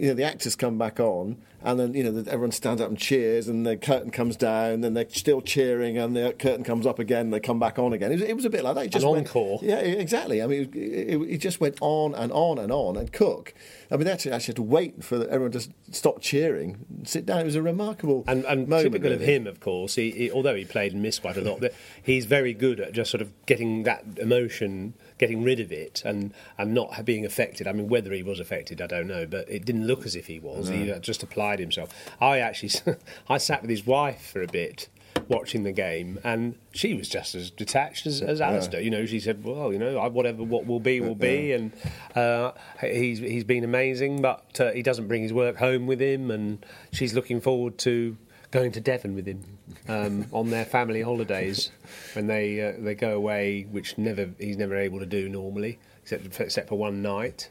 you 0.00 0.08
know 0.08 0.14
the 0.14 0.24
actors 0.24 0.54
come 0.54 0.78
back 0.78 1.00
on, 1.00 1.36
and 1.62 1.78
then 1.78 1.94
you 1.94 2.04
know 2.04 2.18
everyone 2.28 2.52
stands 2.52 2.80
up 2.80 2.88
and 2.88 2.98
cheers, 2.98 3.48
and 3.48 3.66
the 3.66 3.76
curtain 3.76 4.10
comes 4.10 4.36
down, 4.36 4.84
and 4.84 4.96
they're 4.96 5.08
still 5.10 5.40
cheering, 5.40 5.98
and 5.98 6.16
the 6.16 6.34
curtain 6.38 6.64
comes 6.64 6.86
up 6.86 6.98
again, 6.98 7.26
and 7.26 7.34
they 7.34 7.40
come 7.40 7.58
back 7.58 7.78
on 7.78 7.92
again. 7.92 8.12
It 8.12 8.20
was, 8.20 8.22
it 8.22 8.36
was 8.36 8.44
a 8.44 8.50
bit 8.50 8.64
like 8.64 8.74
that. 8.76 8.84
It 8.86 8.92
just 8.92 9.04
An 9.04 9.10
went- 9.12 9.26
encore. 9.28 9.58
Yeah, 9.62 9.78
exactly. 9.78 10.42
I 10.42 10.46
mean, 10.46 10.70
it, 10.74 11.16
it, 11.16 11.38
just 11.38 11.60
went 11.60 11.78
on 11.80 12.14
and 12.14 12.30
on 12.32 12.58
and 12.58 12.70
on. 12.70 12.96
And 12.96 13.12
Cook, 13.12 13.54
I 13.90 13.96
mean, 13.96 14.04
they 14.04 14.12
actually, 14.12 14.32
actually 14.32 14.52
had 14.52 14.56
to 14.56 14.62
wait 14.62 15.02
for 15.02 15.26
everyone 15.28 15.52
to 15.52 15.68
stop 15.90 16.20
cheering, 16.20 16.84
sit 17.04 17.26
down. 17.26 17.40
It 17.40 17.44
was 17.44 17.54
a 17.56 17.62
remarkable 17.62 18.24
And, 18.26 18.44
and 18.44 18.68
moment, 18.68 18.92
typical 18.92 19.12
of 19.12 19.20
him, 19.20 19.46
of 19.46 19.60
course, 19.60 19.94
he, 19.94 20.10
he, 20.10 20.30
although 20.30 20.54
he 20.54 20.64
played 20.64 20.92
and 20.92 21.02
missed 21.02 21.22
quite 21.22 21.36
a 21.36 21.40
lot, 21.40 21.60
but 21.60 21.74
he's 22.02 22.26
very 22.26 22.52
good 22.52 22.80
at 22.80 22.92
just 22.92 23.10
sort 23.10 23.22
of 23.22 23.30
getting 23.46 23.84
that 23.84 24.04
emotion, 24.18 24.94
getting 25.18 25.42
rid 25.42 25.58
of 25.60 25.72
it, 25.72 26.02
and, 26.04 26.32
and 26.58 26.74
not 26.74 27.04
being 27.04 27.24
affected. 27.24 27.66
I 27.66 27.72
mean, 27.72 27.88
whether 27.88 28.12
he 28.12 28.22
was 28.22 28.38
affected, 28.40 28.80
I 28.80 28.86
don't 28.86 29.06
know, 29.06 29.26
but 29.26 29.48
it 29.48 29.64
didn't 29.64 29.86
look 29.86 30.04
as 30.04 30.14
if 30.14 30.26
he 30.26 30.38
was. 30.38 30.68
He 30.68 30.90
uh, 30.92 30.98
just 30.98 31.22
applied 31.22 31.47
himself. 31.56 31.94
I 32.20 32.38
actually, 32.38 32.70
I 33.28 33.38
sat 33.38 33.62
with 33.62 33.70
his 33.70 33.86
wife 33.86 34.30
for 34.32 34.42
a 34.42 34.46
bit. 34.46 34.88
Watching 35.26 35.64
the 35.64 35.72
game, 35.72 36.18
and 36.22 36.54
she 36.72 36.94
was 36.94 37.08
just 37.08 37.34
as 37.34 37.50
detached 37.50 38.06
as, 38.06 38.22
as 38.22 38.40
Alastair. 38.40 38.80
You 38.80 38.88
know, 38.88 39.04
she 39.04 39.20
said, 39.20 39.44
"Well, 39.44 39.72
you 39.72 39.78
know, 39.78 40.08
whatever 40.08 40.42
what 40.42 40.64
will 40.64 40.80
be 40.80 41.00
will 41.00 41.16
be," 41.16 41.52
and 41.52 41.72
uh, 42.14 42.52
he's 42.80 43.18
he's 43.18 43.44
been 43.44 43.64
amazing, 43.64 44.22
but 44.22 44.58
uh, 44.60 44.70
he 44.70 44.82
doesn't 44.82 45.08
bring 45.08 45.22
his 45.22 45.32
work 45.32 45.56
home 45.56 45.86
with 45.86 46.00
him, 46.00 46.30
and 46.30 46.64
she's 46.92 47.14
looking 47.14 47.40
forward 47.40 47.78
to 47.78 48.16
going 48.50 48.72
to 48.72 48.80
Devon 48.80 49.14
with 49.14 49.26
him 49.26 49.42
um, 49.88 50.26
on 50.32 50.50
their 50.50 50.64
family 50.64 51.02
holidays 51.02 51.70
when 52.14 52.26
they 52.26 52.62
uh, 52.62 52.72
they 52.78 52.94
go 52.94 53.14
away, 53.14 53.66
which 53.70 53.98
never 53.98 54.30
he's 54.38 54.56
never 54.56 54.76
able 54.76 54.98
to 55.00 55.06
do 55.06 55.28
normally, 55.28 55.78
except 56.02 56.40
except 56.40 56.68
for 56.68 56.78
one 56.78 57.02
night. 57.02 57.50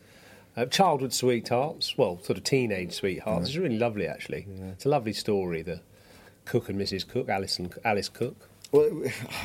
Uh, 0.57 0.65
childhood 0.65 1.13
sweethearts, 1.13 1.95
well, 1.99 2.19
sort 2.23 2.35
of 2.35 2.43
teenage 2.43 2.91
sweethearts. 2.91 3.49
It's 3.49 3.57
really 3.57 3.77
lovely, 3.77 4.07
actually. 4.07 4.47
It's 4.71 4.85
a 4.85 4.89
lovely 4.89 5.13
story. 5.13 5.61
The 5.61 5.81
Cook 6.45 6.67
and 6.67 6.81
Mrs. 6.81 7.07
Cook, 7.07 7.29
Alice 7.29 7.59
and 7.59 7.71
Alice 7.85 8.09
Cook. 8.09 8.49
Well, 8.71 9.03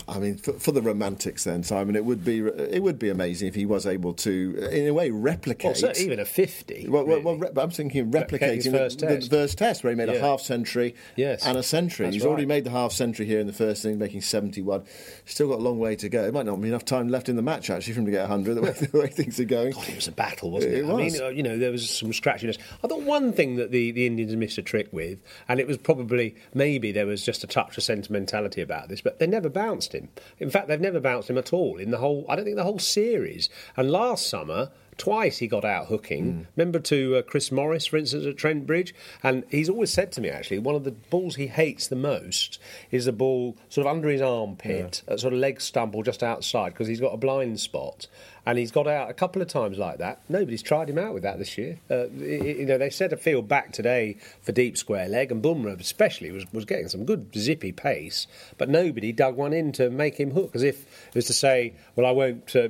I 0.08 0.18
mean, 0.18 0.36
for, 0.36 0.52
for 0.54 0.72
the 0.72 0.82
romantics, 0.82 1.44
then 1.44 1.62
Simon, 1.62 1.94
it 1.94 2.04
would 2.04 2.24
be 2.24 2.40
it 2.40 2.82
would 2.82 2.98
be 2.98 3.08
amazing 3.08 3.48
if 3.48 3.54
he 3.54 3.66
was 3.66 3.86
able 3.86 4.14
to, 4.14 4.68
in 4.72 4.88
a 4.88 4.92
way, 4.92 5.10
replicate. 5.10 5.80
Well, 5.80 5.92
even 5.96 6.18
a 6.18 6.24
fifty. 6.24 6.88
Well, 6.88 7.04
well, 7.04 7.18
really. 7.18 7.24
well, 7.24 7.36
re- 7.36 7.50
I'm 7.62 7.70
thinking 7.70 8.10
Replicating 8.10 8.64
the, 8.64 8.70
first 8.78 8.98
the 8.98 9.06
test. 9.06 9.30
first 9.30 9.58
test, 9.58 9.84
where 9.84 9.92
he 9.92 9.96
made 9.96 10.08
a 10.08 10.18
half 10.20 10.40
century 10.40 10.96
Yes. 11.16 11.46
and 11.46 11.56
a 11.56 11.62
century. 11.62 12.06
That's 12.06 12.16
He's 12.16 12.24
already 12.26 12.46
made 12.46 12.64
the 12.64 12.70
half 12.70 12.92
century 12.92 13.26
here 13.26 13.38
in 13.38 13.46
the 13.46 13.52
first 13.52 13.84
inning, 13.84 13.98
making 13.98 14.22
71. 14.22 14.82
Still 15.24 15.48
got 15.48 15.60
a 15.60 15.62
long 15.62 15.78
way 15.78 15.94
to 15.96 16.08
go. 16.08 16.24
It 16.24 16.34
might 16.34 16.46
not 16.46 16.60
be 16.60 16.68
enough 16.68 16.84
time 16.84 17.08
left 17.08 17.28
in 17.28 17.36
the 17.36 17.42
match 17.42 17.70
actually 17.70 17.92
for 17.94 18.00
him 18.00 18.06
to 18.06 18.12
get 18.12 18.28
100. 18.28 18.54
The 18.54 18.62
way, 18.62 18.70
the 18.92 18.98
way 18.98 19.06
things 19.06 19.38
are 19.38 19.44
going. 19.44 19.72
God, 19.72 19.88
it 19.88 19.94
was 19.96 20.08
a 20.08 20.12
battle, 20.12 20.50
wasn't 20.50 20.74
it? 20.74 20.78
It 20.84 20.90
I 20.90 20.96
mean, 20.96 21.20
uh, 21.20 21.28
you 21.28 21.44
know, 21.44 21.56
there 21.58 21.70
was 21.70 21.88
some 21.88 22.10
scratchiness. 22.10 22.58
I 22.82 22.88
thought 22.88 23.02
one 23.02 23.32
thing 23.32 23.54
that 23.56 23.70
the, 23.70 23.92
the 23.92 24.04
Indians 24.06 24.34
missed 24.34 24.58
a 24.58 24.62
trick 24.62 24.88
with, 24.90 25.20
and 25.48 25.60
it 25.60 25.68
was 25.68 25.76
probably 25.78 26.34
maybe 26.54 26.90
there 26.90 27.06
was 27.06 27.24
just 27.24 27.44
a 27.44 27.46
touch 27.46 27.76
of 27.78 27.84
sentimentality 27.84 28.60
about 28.60 28.88
this, 28.88 29.00
but 29.00 29.11
they 29.18 29.26
never 29.26 29.48
bounced 29.48 29.94
him. 29.94 30.08
In 30.38 30.50
fact, 30.50 30.68
they've 30.68 30.80
never 30.80 31.00
bounced 31.00 31.30
him 31.30 31.38
at 31.38 31.52
all 31.52 31.76
in 31.78 31.90
the 31.90 31.98
whole. 31.98 32.24
I 32.28 32.36
don't 32.36 32.44
think 32.44 32.56
the 32.56 32.64
whole 32.64 32.78
series. 32.78 33.48
And 33.76 33.90
last 33.90 34.28
summer. 34.28 34.70
Twice 34.98 35.38
he 35.38 35.46
got 35.48 35.64
out 35.64 35.86
hooking. 35.86 36.46
Remember 36.56 36.78
to 36.80 37.16
uh, 37.16 37.22
Chris 37.22 37.50
Morris, 37.50 37.86
for 37.86 37.96
instance, 37.96 38.26
at 38.26 38.36
Trent 38.36 38.66
Bridge? 38.66 38.94
And 39.22 39.42
he's 39.50 39.68
always 39.70 39.90
said 39.92 40.12
to 40.12 40.20
me, 40.20 40.28
actually, 40.28 40.58
one 40.58 40.74
of 40.74 40.84
the 40.84 40.90
balls 40.90 41.36
he 41.36 41.46
hates 41.46 41.86
the 41.88 41.96
most 41.96 42.58
is 42.90 43.06
the 43.06 43.12
ball 43.12 43.56
sort 43.70 43.86
of 43.86 43.90
under 43.92 44.08
his 44.10 44.20
armpit, 44.20 45.02
a 45.08 45.16
sort 45.18 45.32
of 45.32 45.38
leg 45.40 45.60
stump 45.60 45.94
or 45.94 46.04
just 46.04 46.22
outside, 46.22 46.70
because 46.74 46.88
he's 46.88 47.00
got 47.00 47.14
a 47.14 47.16
blind 47.16 47.58
spot. 47.58 48.06
And 48.44 48.58
he's 48.58 48.72
got 48.72 48.88
out 48.88 49.08
a 49.08 49.14
couple 49.14 49.40
of 49.40 49.46
times 49.46 49.78
like 49.78 49.98
that. 49.98 50.20
Nobody's 50.28 50.62
tried 50.62 50.90
him 50.90 50.98
out 50.98 51.14
with 51.14 51.22
that 51.22 51.38
this 51.38 51.56
year. 51.56 51.78
Uh, 51.88 52.06
y- 52.12 52.24
you 52.58 52.66
know, 52.66 52.76
they 52.76 52.90
set 52.90 53.12
a 53.12 53.16
field 53.16 53.46
back 53.48 53.72
today 53.72 54.16
for 54.42 54.50
deep 54.50 54.76
square 54.76 55.08
leg, 55.08 55.30
and 55.30 55.40
Bumrah 55.42 55.80
especially 55.80 56.32
was, 56.32 56.52
was 56.52 56.64
getting 56.64 56.88
some 56.88 57.04
good 57.04 57.32
zippy 57.36 57.70
pace, 57.70 58.26
but 58.58 58.68
nobody 58.68 59.12
dug 59.12 59.36
one 59.36 59.52
in 59.52 59.70
to 59.72 59.90
make 59.90 60.16
him 60.18 60.32
hook, 60.32 60.50
as 60.54 60.64
if 60.64 60.82
it 61.08 61.14
was 61.14 61.26
to 61.26 61.32
say, 61.32 61.72
well, 61.94 62.04
I 62.04 62.10
won't. 62.10 62.54
Uh, 62.54 62.68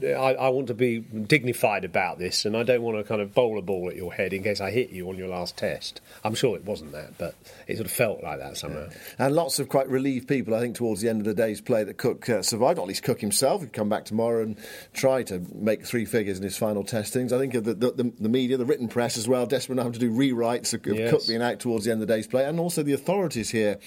I, 0.00 0.34
I 0.34 0.48
want 0.48 0.68
to 0.68 0.74
be 0.74 1.00
dignified 1.00 1.84
about 1.84 2.18
this, 2.18 2.44
and 2.46 2.56
I 2.56 2.62
don't 2.62 2.82
want 2.82 2.96
to 2.96 3.04
kind 3.04 3.20
of 3.20 3.34
bowl 3.34 3.58
a 3.58 3.62
ball 3.62 3.88
at 3.90 3.96
your 3.96 4.12
head 4.12 4.32
in 4.32 4.42
case 4.42 4.60
I 4.60 4.70
hit 4.70 4.90
you 4.90 5.08
on 5.10 5.18
your 5.18 5.28
last 5.28 5.56
test. 5.56 6.00
I'm 6.24 6.34
sure 6.34 6.56
it 6.56 6.64
wasn't 6.64 6.92
that, 6.92 7.18
but 7.18 7.34
it 7.66 7.76
sort 7.76 7.86
of 7.86 7.92
felt 7.92 8.22
like 8.22 8.38
that 8.38 8.56
somehow. 8.56 8.88
And 9.18 9.34
lots 9.34 9.58
of 9.58 9.68
quite 9.68 9.88
relieved 9.88 10.28
people, 10.28 10.54
I 10.54 10.60
think, 10.60 10.76
towards 10.76 11.02
the 11.02 11.10
end 11.10 11.20
of 11.20 11.26
the 11.26 11.34
day's 11.34 11.60
play 11.60 11.84
that 11.84 11.98
Cook 11.98 12.28
uh, 12.28 12.42
survived. 12.42 12.78
Or 12.78 12.82
at 12.82 12.88
least 12.88 13.02
Cook 13.02 13.20
himself 13.20 13.60
would 13.60 13.72
come 13.72 13.88
back 13.88 14.06
tomorrow 14.06 14.42
and 14.42 14.56
try 14.94 15.22
to 15.24 15.44
make 15.54 15.84
three 15.84 16.04
figures 16.04 16.38
in 16.38 16.44
his 16.44 16.56
final 16.56 16.84
testings. 16.84 17.32
I 17.32 17.38
think 17.38 17.54
of 17.54 17.64
the, 17.64 17.74
the, 17.74 17.90
the, 17.90 18.12
the 18.18 18.28
media, 18.28 18.56
the 18.56 18.64
written 18.64 18.88
press 18.88 19.18
as 19.18 19.28
well, 19.28 19.44
desperate 19.46 19.78
enough 19.78 19.92
to 19.92 19.98
do 19.98 20.10
rewrites 20.10 20.72
of, 20.72 20.86
of 20.86 20.98
Yes. 20.98 21.10
Cook 21.10 21.26
being 21.26 21.42
out 21.42 21.60
towards 21.60 21.84
the 21.84 21.90
end 21.90 22.00
of 22.00 22.08
the 22.08 22.14
day's 22.14 22.26
play, 22.26 22.44
and 22.44 22.60
also 22.60 22.82
the 22.82 22.92
authorities 22.92 23.50
here 23.50 23.78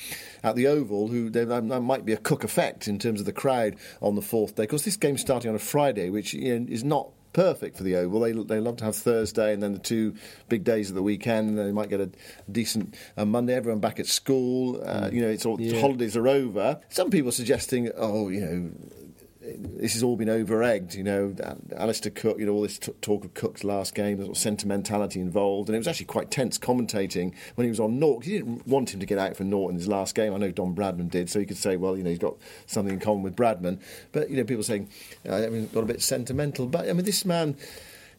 at 0.44 0.56
the 0.56 0.68
Oval, 0.68 1.08
who 1.08 1.30
there 1.30 1.62
might 1.62 2.06
be 2.06 2.13
a 2.13 2.18
Cook 2.18 2.44
effect 2.44 2.88
in 2.88 3.00
terms 3.00 3.20
of 3.20 3.26
the 3.26 3.34
crowd 3.34 3.76
on 4.02 4.15
the 4.15 4.22
fourth 4.22 4.56
day. 4.56 4.63
Because 4.63 4.84
this 4.84 4.98
game's 4.98 5.22
starting 5.22 5.50
on 5.50 5.56
a 5.56 5.60
Friday, 5.60 5.94
which 6.10 6.34
you 6.34 6.60
know, 6.60 6.65
is 6.69 6.84
not 6.84 7.10
perfect 7.34 7.75
for 7.77 7.84
the 7.84 7.95
Oval. 7.97 8.21
They 8.21 8.31
they 8.31 8.60
love 8.60 8.77
to 8.77 8.86
have 8.86 8.95
Thursday 8.95 9.53
and 9.53 9.62
then 9.62 9.73
the 9.73 9.79
two 9.79 10.15
big 10.47 10.63
days 10.63 10.89
of 10.89 10.95
the 10.95 11.03
weekend, 11.03 11.49
and 11.49 11.58
they 11.58 11.71
might 11.71 11.89
get 11.89 11.99
a 11.99 12.10
decent 12.51 12.95
uh, 13.17 13.25
Monday. 13.25 13.53
Everyone 13.55 13.79
back 13.81 13.99
at 13.99 14.08
school. 14.08 14.81
Uh, 14.86 15.10
you 15.12 15.21
know, 15.21 15.29
it's 15.29 15.45
all 15.45 15.60
Yeah. 15.60 15.79
holidays 15.81 16.15
are 16.15 16.27
over. 16.27 16.79
Some 16.89 17.10
people 17.10 17.31
suggesting, 17.31 17.91
oh, 17.97 18.29
you 18.29 18.41
know. 18.41 18.71
This 19.47 19.93
has 19.93 20.01
all 20.01 20.15
been 20.15 20.29
over 20.29 20.63
egged, 20.63 20.95
you 20.95 21.03
know. 21.03 21.36
Alastair 21.75 22.12
Cook, 22.12 22.39
you 22.39 22.47
know, 22.47 22.53
all 22.53 22.63
this 22.63 22.79
t- 22.79 22.91
talk 23.01 23.23
of 23.23 23.34
Cook's 23.36 23.63
last 23.63 23.93
game, 23.93 24.17
there's 24.17 24.27
sort 24.27 24.38
of 24.38 24.41
sentimentality 24.41 25.19
involved, 25.19 25.69
and 25.69 25.75
it 25.75 25.79
was 25.79 25.88
actually 25.88 26.08
quite 26.08 26.31
tense 26.31 26.58
commentating 26.58 27.34
when 27.53 27.65
he 27.65 27.69
was 27.69 27.79
on 27.79 27.99
Norton. 27.99 28.23
He 28.23 28.38
didn't 28.38 28.67
want 28.67 28.93
him 28.93 28.99
to 28.99 29.05
get 29.05 29.19
out 29.19 29.38
for 29.38 29.43
Norton 29.43 29.75
in 29.75 29.79
his 29.79 29.88
last 29.88 30.15
game. 30.15 30.34
I 30.34 30.38
know 30.38 30.51
Don 30.51 30.73
Bradman 30.73 31.12
did, 31.12 31.29
so 31.29 31.39
he 31.39 31.45
could 31.45 31.58
say, 31.58 31.77
well, 31.77 31.95
you 31.95 32.03
know, 32.03 32.10
he's 32.10 32.19
got 32.19 32.36
something 32.65 32.93
in 32.93 32.99
common 32.99 33.21
with 33.21 33.36
Bradman. 33.36 33.79
But 34.12 34.29
you 34.29 34.38
know, 34.38 34.43
people 34.43 34.63
saying, 34.63 34.89
uh, 35.29 35.36
I 35.36 35.49
mean, 35.49 35.67
got 35.67 35.84
a 35.84 35.88
bit 35.88 36.01
sentimental. 36.01 36.65
But 36.65 36.89
I 36.89 36.93
mean, 36.93 37.05
this 37.05 37.25
man. 37.25 37.55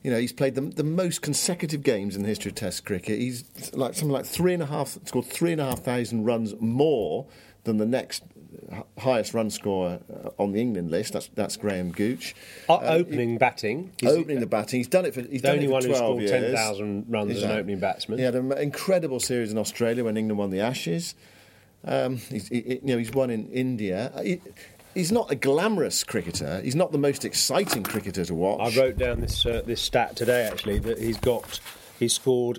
You 0.03 0.13
know, 0.13 0.21
he's 0.21 0.33
played 0.33 0.55
the, 0.55 0.61
the 0.61 0.85
most 0.85 1.21
consecutive 1.21 1.83
games 1.83 2.15
in 2.15 2.23
the 2.23 2.29
history 2.29 2.51
of 2.51 2.55
Test 2.55 2.85
cricket. 2.85 3.19
He's 3.19 3.45
like 3.73 3.95
something 3.95 4.13
like 4.13 4.25
three 4.25 4.55
and 4.55 4.63
a 4.63 4.67
half, 4.67 4.97
scored 5.05 5.25
three 5.25 5.51
and 5.51 5.61
a 5.61 5.65
half 5.65 5.81
thousand 5.81 6.25
runs 6.25 6.55
more 6.61 7.27
than 7.65 7.79
the 7.79 7.87
next 7.87 8.23
highest 8.99 9.35
run 9.35 9.51
scorer 9.51 10.01
uh, 10.13 10.43
on 10.43 10.53
the 10.53 10.61
England 10.61 10.91
list. 10.91 11.13
That's 11.13 11.29
that's 11.35 11.57
Graham 11.57 11.93
Gooch. 11.93 12.35
Uh, 12.69 12.79
opening 12.83 13.39
batting. 13.39 13.93
He's 14.01 14.11
opening 14.11 14.41
the 14.41 14.47
batting, 14.47 14.81
he's 14.81 14.89
done 14.89 15.07
it 15.07 15.15
for 15.15 15.23
he's 15.23 15.43
the 15.43 15.49
done 15.49 15.57
only 15.57 15.69
one 15.69 15.85
who 15.85 15.95
scored 15.95 16.23
years. 16.23 16.31
10,000 16.31 17.07
runs 17.09 17.37
as 17.37 17.43
an 17.43 17.51
opening 17.53 17.79
batsman. 17.79 18.19
He 18.19 18.25
had 18.25 18.35
an 18.35 18.51
incredible 18.53 19.21
series 19.21 19.53
in 19.53 19.59
Australia 19.59 20.05
when 20.05 20.17
England 20.17 20.39
won 20.39 20.49
the 20.51 20.61
Ashes. 20.61 21.15
Um, 21.85 22.17
he's, 22.17 22.49
he, 22.49 22.81
you 22.83 22.83
know, 22.83 22.99
he's 22.99 23.13
won 23.13 23.31
in 23.31 23.49
India. 23.51 24.11
He, 24.23 24.41
he's 24.95 25.13
not 25.13 25.31
a 25.31 25.37
glamorous 25.37 26.03
cricketer. 26.03 26.61
He's 26.63 26.75
not 26.75 26.91
the 26.91 26.99
most 26.99 27.25
exciting 27.25 27.85
cricketer 27.85 28.25
to 28.25 28.35
watch. 28.35 28.77
I 28.77 28.81
wrote 28.81 28.99
down 28.99 29.21
this 29.21 29.47
uh, 29.47 29.63
this 29.65 29.81
stat 29.81 30.17
today 30.17 30.49
actually 30.51 30.81
that 30.81 30.99
he's 30.99 31.19
got 31.19 31.61
he 31.99 32.09
scored 32.09 32.59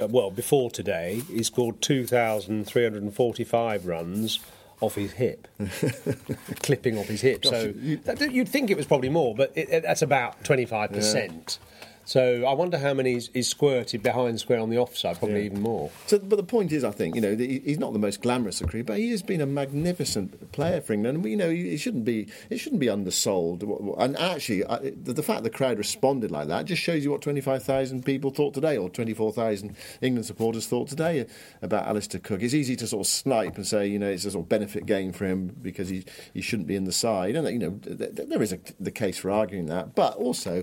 uh, 0.00 0.06
well 0.08 0.30
before 0.30 0.70
today 0.70 1.20
he 1.28 1.42
scored 1.42 1.82
2,345 1.82 3.86
runs 3.86 4.40
off 4.80 4.94
his 4.94 5.12
hip, 5.12 5.48
clipping 6.62 6.98
off 6.98 7.06
his 7.06 7.20
hip. 7.22 7.44
so 7.44 7.72
that, 7.72 8.30
you'd 8.32 8.48
think 8.48 8.70
it 8.70 8.76
was 8.76 8.86
probably 8.86 9.08
more, 9.08 9.34
but 9.34 9.52
it, 9.54 9.68
it, 9.70 9.82
that's 9.82 10.02
about 10.02 10.42
25 10.44 10.92
percent. 10.92 11.58
So 12.06 12.44
I 12.46 12.54
wonder 12.54 12.78
how 12.78 12.94
many 12.94 13.14
he's, 13.14 13.30
he's 13.34 13.48
squirted 13.48 14.00
behind 14.00 14.38
square 14.38 14.60
on 14.60 14.70
the 14.70 14.78
offside, 14.78 15.18
probably 15.18 15.44
even 15.44 15.60
more. 15.60 15.90
So, 16.06 16.20
but 16.20 16.36
the 16.36 16.44
point 16.44 16.70
is, 16.70 16.84
I 16.84 16.92
think 16.92 17.16
you 17.16 17.20
know 17.20 17.34
he's 17.34 17.80
not 17.80 17.92
the 17.92 17.98
most 17.98 18.22
glamorous 18.22 18.60
of 18.60 18.68
cricket, 18.68 18.86
but 18.86 18.98
he 18.98 19.10
has 19.10 19.22
been 19.22 19.40
a 19.40 19.46
magnificent 19.46 20.52
player 20.52 20.80
for 20.80 20.92
England. 20.92 21.18
And 21.18 21.26
you 21.26 21.36
know, 21.36 21.50
he 21.50 21.76
shouldn't 21.76 22.04
be 22.04 22.28
it 22.48 22.58
shouldn't 22.58 22.80
be 22.80 22.88
undersold. 22.88 23.64
And 23.98 24.16
actually, 24.18 24.64
I, 24.64 24.78
the, 24.78 25.14
the 25.14 25.22
fact 25.22 25.42
the 25.42 25.50
crowd 25.50 25.78
responded 25.78 26.30
like 26.30 26.46
that 26.46 26.66
just 26.66 26.80
shows 26.80 27.02
you 27.02 27.10
what 27.10 27.22
twenty 27.22 27.40
five 27.40 27.64
thousand 27.64 28.04
people 28.04 28.30
thought 28.30 28.54
today, 28.54 28.76
or 28.76 28.88
twenty 28.88 29.12
four 29.12 29.32
thousand 29.32 29.74
England 30.00 30.26
supporters 30.26 30.68
thought 30.68 30.86
today 30.86 31.26
about 31.60 31.88
Alastair 31.88 32.20
Cook. 32.20 32.40
It's 32.40 32.54
easy 32.54 32.76
to 32.76 32.86
sort 32.86 33.04
of 33.04 33.10
snipe 33.10 33.56
and 33.56 33.66
say 33.66 33.88
you 33.88 33.98
know 33.98 34.08
it's 34.08 34.24
a 34.24 34.30
sort 34.30 34.44
of 34.44 34.48
benefit 34.48 34.86
game 34.86 35.12
for 35.12 35.26
him 35.26 35.56
because 35.60 35.88
he 35.88 36.04
he 36.32 36.40
shouldn't 36.40 36.68
be 36.68 36.76
in 36.76 36.84
the 36.84 36.92
side, 36.92 37.34
and 37.34 37.48
you 37.48 37.58
know 37.58 37.70
th- 37.82 38.14
th- 38.14 38.28
there 38.28 38.42
is 38.42 38.52
a, 38.52 38.60
the 38.78 38.92
case 38.92 39.18
for 39.18 39.32
arguing 39.32 39.66
that, 39.66 39.96
but 39.96 40.14
also. 40.14 40.62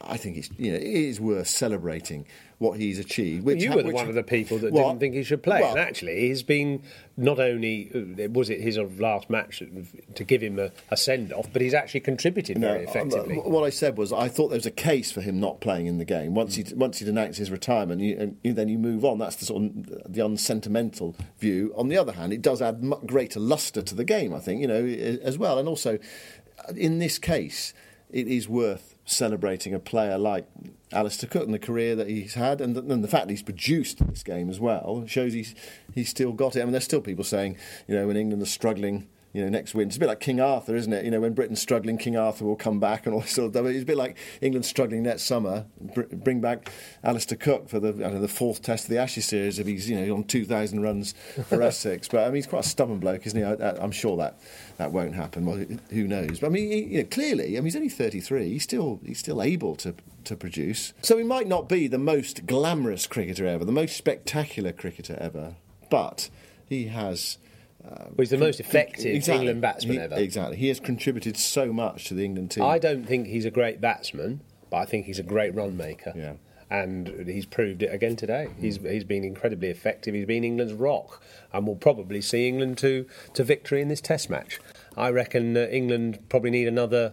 I 0.00 0.16
think 0.16 0.36
it's 0.36 0.50
you 0.58 0.72
know 0.72 0.78
it 0.78 0.82
is 0.82 1.20
worth 1.20 1.48
celebrating 1.48 2.26
what 2.58 2.78
he's 2.78 2.98
achieved. 2.98 3.44
Which 3.44 3.62
you 3.62 3.70
were 3.72 3.82
which- 3.82 3.94
one 3.94 4.08
of 4.08 4.14
the 4.14 4.22
people 4.22 4.58
that 4.58 4.72
Well, 4.72 4.88
didn't 4.88 5.00
think 5.00 5.14
he 5.14 5.22
should 5.24 5.42
play, 5.42 5.60
well- 5.60 5.72
and 5.72 5.80
actually, 5.80 6.28
he's 6.28 6.42
been 6.42 6.82
not 7.16 7.38
only 7.40 7.90
uh, 7.94 8.28
was 8.30 8.48
it 8.48 8.60
his 8.60 8.78
last 8.78 9.28
match 9.28 9.62
to 10.14 10.24
give 10.24 10.42
him 10.42 10.58
a, 10.58 10.70
a 10.90 10.96
send 10.96 11.32
off, 11.32 11.48
but 11.52 11.62
he's 11.62 11.74
actually 11.74 12.00
contributed 12.00 12.58
No, 12.58 12.68
very 12.72 12.84
effectively. 12.84 13.38
um, 13.38 13.50
what 13.50 13.64
I 13.64 13.70
said 13.70 13.96
was 13.98 14.12
I 14.12 14.28
thought 14.28 14.48
there 14.48 14.56
was 14.58 14.66
a 14.66 14.70
case 14.70 15.10
for 15.12 15.20
him 15.20 15.40
not 15.40 15.60
playing 15.60 15.86
in 15.86 15.98
the 15.98 16.04
game 16.04 16.34
once 16.34 16.54
he 16.54 16.64
once 16.74 16.98
he'd 16.98 17.08
announced 17.08 17.38
his 17.38 17.50
retirement. 17.50 18.00
You, 18.00 18.16
and 18.18 18.36
you, 18.42 18.52
then 18.52 18.68
you 18.68 18.78
move 18.78 19.04
on. 19.04 19.18
That's 19.18 19.36
the 19.36 19.46
sort 19.46 19.64
of 19.64 20.12
the 20.12 20.24
unsentimental 20.24 21.16
view. 21.38 21.72
On 21.76 21.88
the 21.88 21.96
other 21.98 22.12
hand, 22.12 22.32
it 22.32 22.42
does 22.42 22.62
add 22.62 22.82
greater 23.06 23.40
lustre 23.40 23.82
to 23.82 23.94
the 23.94 24.04
game. 24.04 24.32
I 24.32 24.38
think 24.38 24.60
you 24.60 24.68
know 24.68 24.84
as 24.84 25.36
well, 25.38 25.58
and 25.58 25.68
also 25.68 25.98
in 26.76 26.98
this 26.98 27.18
case, 27.18 27.74
it 28.10 28.28
is 28.28 28.48
worth 28.48 28.93
celebrating 29.04 29.74
a 29.74 29.78
player 29.78 30.18
like 30.18 30.46
Alastair 30.92 31.28
Cook 31.28 31.44
and 31.44 31.54
the 31.54 31.58
career 31.58 31.94
that 31.96 32.08
he's 32.08 32.34
had, 32.34 32.60
and 32.60 32.74
the, 32.74 32.80
and 32.80 33.02
the 33.02 33.08
fact 33.08 33.26
that 33.26 33.30
he's 33.30 33.42
produced 33.42 34.06
this 34.06 34.22
game 34.22 34.48
as 34.48 34.60
well 34.60 35.04
shows 35.06 35.32
he's 35.32 35.54
he's 35.94 36.08
still 36.08 36.32
got 36.32 36.56
it. 36.56 36.60
I 36.60 36.64
mean, 36.64 36.72
there's 36.72 36.84
still 36.84 37.00
people 37.00 37.24
saying, 37.24 37.56
you 37.86 37.94
know, 37.94 38.06
when 38.06 38.16
England 38.16 38.42
are 38.42 38.46
struggling. 38.46 39.08
You 39.34 39.42
know, 39.42 39.48
next 39.48 39.74
win. 39.74 39.88
It's 39.88 39.96
a 39.96 40.00
bit 40.00 40.06
like 40.06 40.20
King 40.20 40.40
Arthur, 40.40 40.76
isn't 40.76 40.92
it? 40.92 41.04
You 41.04 41.10
know, 41.10 41.20
when 41.20 41.34
Britain's 41.34 41.60
struggling, 41.60 41.98
King 41.98 42.16
Arthur 42.16 42.44
will 42.44 42.54
come 42.54 42.78
back 42.78 43.04
and 43.04 43.14
all 43.14 43.20
this 43.22 43.32
sort 43.32 43.48
of 43.48 43.52
stuff. 43.52 43.66
It's 43.66 43.82
a 43.82 43.84
bit 43.84 43.96
like 43.96 44.16
England 44.40 44.64
struggling 44.64 45.02
next 45.02 45.24
summer. 45.24 45.66
Br- 45.80 46.02
bring 46.02 46.40
back 46.40 46.70
Alastair 47.02 47.36
Cook 47.36 47.68
for 47.68 47.80
the 47.80 47.88
I 47.88 47.92
don't 47.92 48.14
know, 48.14 48.20
the 48.20 48.28
fourth 48.28 48.62
test 48.62 48.84
of 48.84 48.90
the 48.90 48.98
Ashes 48.98 49.26
series 49.26 49.58
if 49.58 49.66
he's 49.66 49.90
you 49.90 50.00
know 50.00 50.14
on 50.14 50.24
2,000 50.24 50.80
runs 50.80 51.14
for 51.48 51.60
Essex. 51.62 52.06
But 52.06 52.20
I 52.20 52.26
mean, 52.26 52.36
he's 52.36 52.46
quite 52.46 52.64
a 52.64 52.68
stubborn 52.68 53.00
bloke, 53.00 53.26
isn't 53.26 53.38
he? 53.38 53.44
I, 53.44 53.70
I'm 53.82 53.90
sure 53.90 54.16
that 54.18 54.38
that 54.76 54.92
won't 54.92 55.16
happen. 55.16 55.44
Well, 55.46 55.64
who 55.90 56.06
knows? 56.06 56.38
But 56.38 56.46
I 56.46 56.50
mean, 56.50 56.70
he, 56.70 56.82
you 56.84 56.98
know, 56.98 57.08
clearly, 57.08 57.56
I 57.56 57.60
mean, 57.60 57.64
he's 57.64 57.76
only 57.76 57.88
33. 57.88 58.50
He's 58.50 58.62
still 58.62 59.00
he's 59.04 59.18
still 59.18 59.42
able 59.42 59.74
to 59.76 59.96
to 60.26 60.36
produce. 60.36 60.92
So 61.02 61.18
he 61.18 61.24
might 61.24 61.48
not 61.48 61.68
be 61.68 61.88
the 61.88 61.98
most 61.98 62.46
glamorous 62.46 63.08
cricketer 63.08 63.46
ever, 63.46 63.64
the 63.64 63.72
most 63.72 63.96
spectacular 63.96 64.72
cricketer 64.72 65.16
ever, 65.20 65.56
but 65.90 66.30
he 66.68 66.86
has. 66.86 67.38
Well, 67.84 68.12
he's 68.18 68.30
the 68.30 68.38
most 68.38 68.60
effective 68.60 69.14
Exactly. 69.14 69.40
England 69.46 69.60
batsman 69.60 69.96
He- 69.96 70.00
ever. 70.02 70.14
Exactly. 70.16 70.56
He 70.56 70.68
has 70.68 70.80
contributed 70.80 71.36
so 71.36 71.72
much 71.72 72.06
to 72.06 72.14
the 72.14 72.24
England 72.24 72.50
team. 72.52 72.64
I 72.64 72.78
don't 72.78 73.04
think 73.06 73.26
he's 73.26 73.44
a 73.44 73.50
great 73.50 73.80
batsman, 73.80 74.40
but 74.70 74.78
I 74.78 74.84
think 74.86 75.06
he's 75.06 75.18
a 75.18 75.22
great 75.24 75.54
run 75.54 75.76
maker. 75.76 76.12
Yeah. 76.16 76.34
And 76.70 77.28
he's 77.28 77.44
proved 77.46 77.82
it 77.82 77.92
again 77.92 78.16
today. 78.16 78.48
He's 78.58 78.78
he's 78.78 79.04
been 79.04 79.22
incredibly 79.22 79.68
effective. 79.68 80.14
He's 80.14 80.24
been 80.26 80.44
England's 80.44 80.72
rock, 80.72 81.22
and 81.52 81.66
we'll 81.66 81.76
probably 81.76 82.20
see 82.22 82.48
England 82.48 82.78
to 82.78 83.04
to 83.34 83.44
victory 83.44 83.80
in 83.82 83.88
this 83.88 84.00
Test 84.00 84.30
match. 84.30 84.58
I 84.96 85.10
reckon 85.10 85.56
uh, 85.56 85.66
England 85.70 86.20
probably 86.30 86.50
need 86.50 86.66
another 86.66 87.12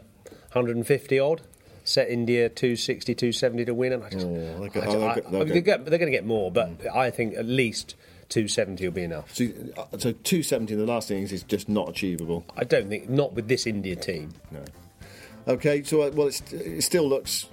150 0.54 1.20
odd. 1.20 1.42
Set 1.84 2.10
India 2.10 2.48
260, 2.48 3.16
270 3.16 3.66
to 3.66 3.74
win, 3.74 3.92
and 3.92 4.04
I 4.04 4.10
just, 4.10 4.26
Oh, 4.26 4.34
they'll 4.36 4.68
go- 4.70 4.82
I- 4.82 4.86
they'll 4.86 5.04
I- 5.04 5.16
go- 5.16 5.22
they'll 5.30 5.42
I- 5.42 5.46
go- 5.46 5.54
they're 5.54 5.78
they're 5.80 6.00
going 6.00 6.12
to 6.12 6.18
get 6.18 6.26
more, 6.26 6.52
but 6.52 6.70
I 6.94 7.10
think 7.10 7.36
at 7.36 7.46
least 7.46 7.96
270 8.32 8.86
will 8.86 8.94
be 8.94 9.04
enough. 9.04 9.36
So, 9.36 9.46
uh, 9.78 9.98
so 9.98 10.14
270 10.14 10.74
in 10.74 10.80
the 10.80 10.86
last 10.86 11.12
innings 11.12 11.34
is 11.34 11.44
just 11.44 11.68
not 11.68 11.90
achievable. 11.90 12.46
I 12.56 12.64
don't 12.64 12.88
think 12.88 13.10
not 13.10 13.34
with 13.34 13.48
this 13.50 13.68
India 13.68 13.96
team. 13.96 14.34
No. 14.52 14.64
Okay, 15.48 15.84
so 15.84 16.02
uh, 16.02 16.12
well, 16.14 16.28
it's, 16.28 16.42
it 16.54 16.82
still 16.82 17.08
looks 17.08 17.50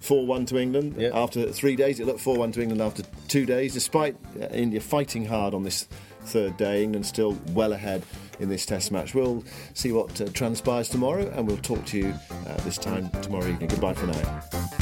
4 0.00 0.26
1 0.26 0.46
to 0.46 0.58
England. 0.58 0.94
Yeah. 0.96 1.10
After 1.12 1.52
three 1.52 1.76
days, 1.76 2.00
it 2.00 2.06
looked 2.06 2.20
4 2.20 2.38
1 2.38 2.52
to 2.52 2.62
England 2.62 2.80
after 2.80 3.02
two 3.28 3.44
days. 3.44 3.74
Despite 3.74 4.16
uh, 4.40 4.46
India 4.46 4.80
fighting 4.80 5.26
hard 5.26 5.52
on 5.52 5.64
this 5.64 5.86
third 6.24 6.56
day, 6.56 6.82
England 6.82 7.04
still 7.04 7.38
well 7.50 7.74
ahead 7.74 8.02
in 8.40 8.48
this 8.48 8.64
test 8.64 8.90
match. 8.90 9.14
We'll 9.14 9.44
see 9.74 9.92
what 9.92 10.18
uh, 10.18 10.28
transpires 10.32 10.88
tomorrow, 10.88 11.30
and 11.36 11.46
we'll 11.46 11.58
talk 11.58 11.84
to 11.86 11.98
you 11.98 12.14
uh, 12.46 12.56
this 12.64 12.78
time 12.78 13.10
tomorrow 13.20 13.46
evening. 13.46 13.68
Goodbye 13.68 13.94
for 13.94 14.06
now. 14.06 14.81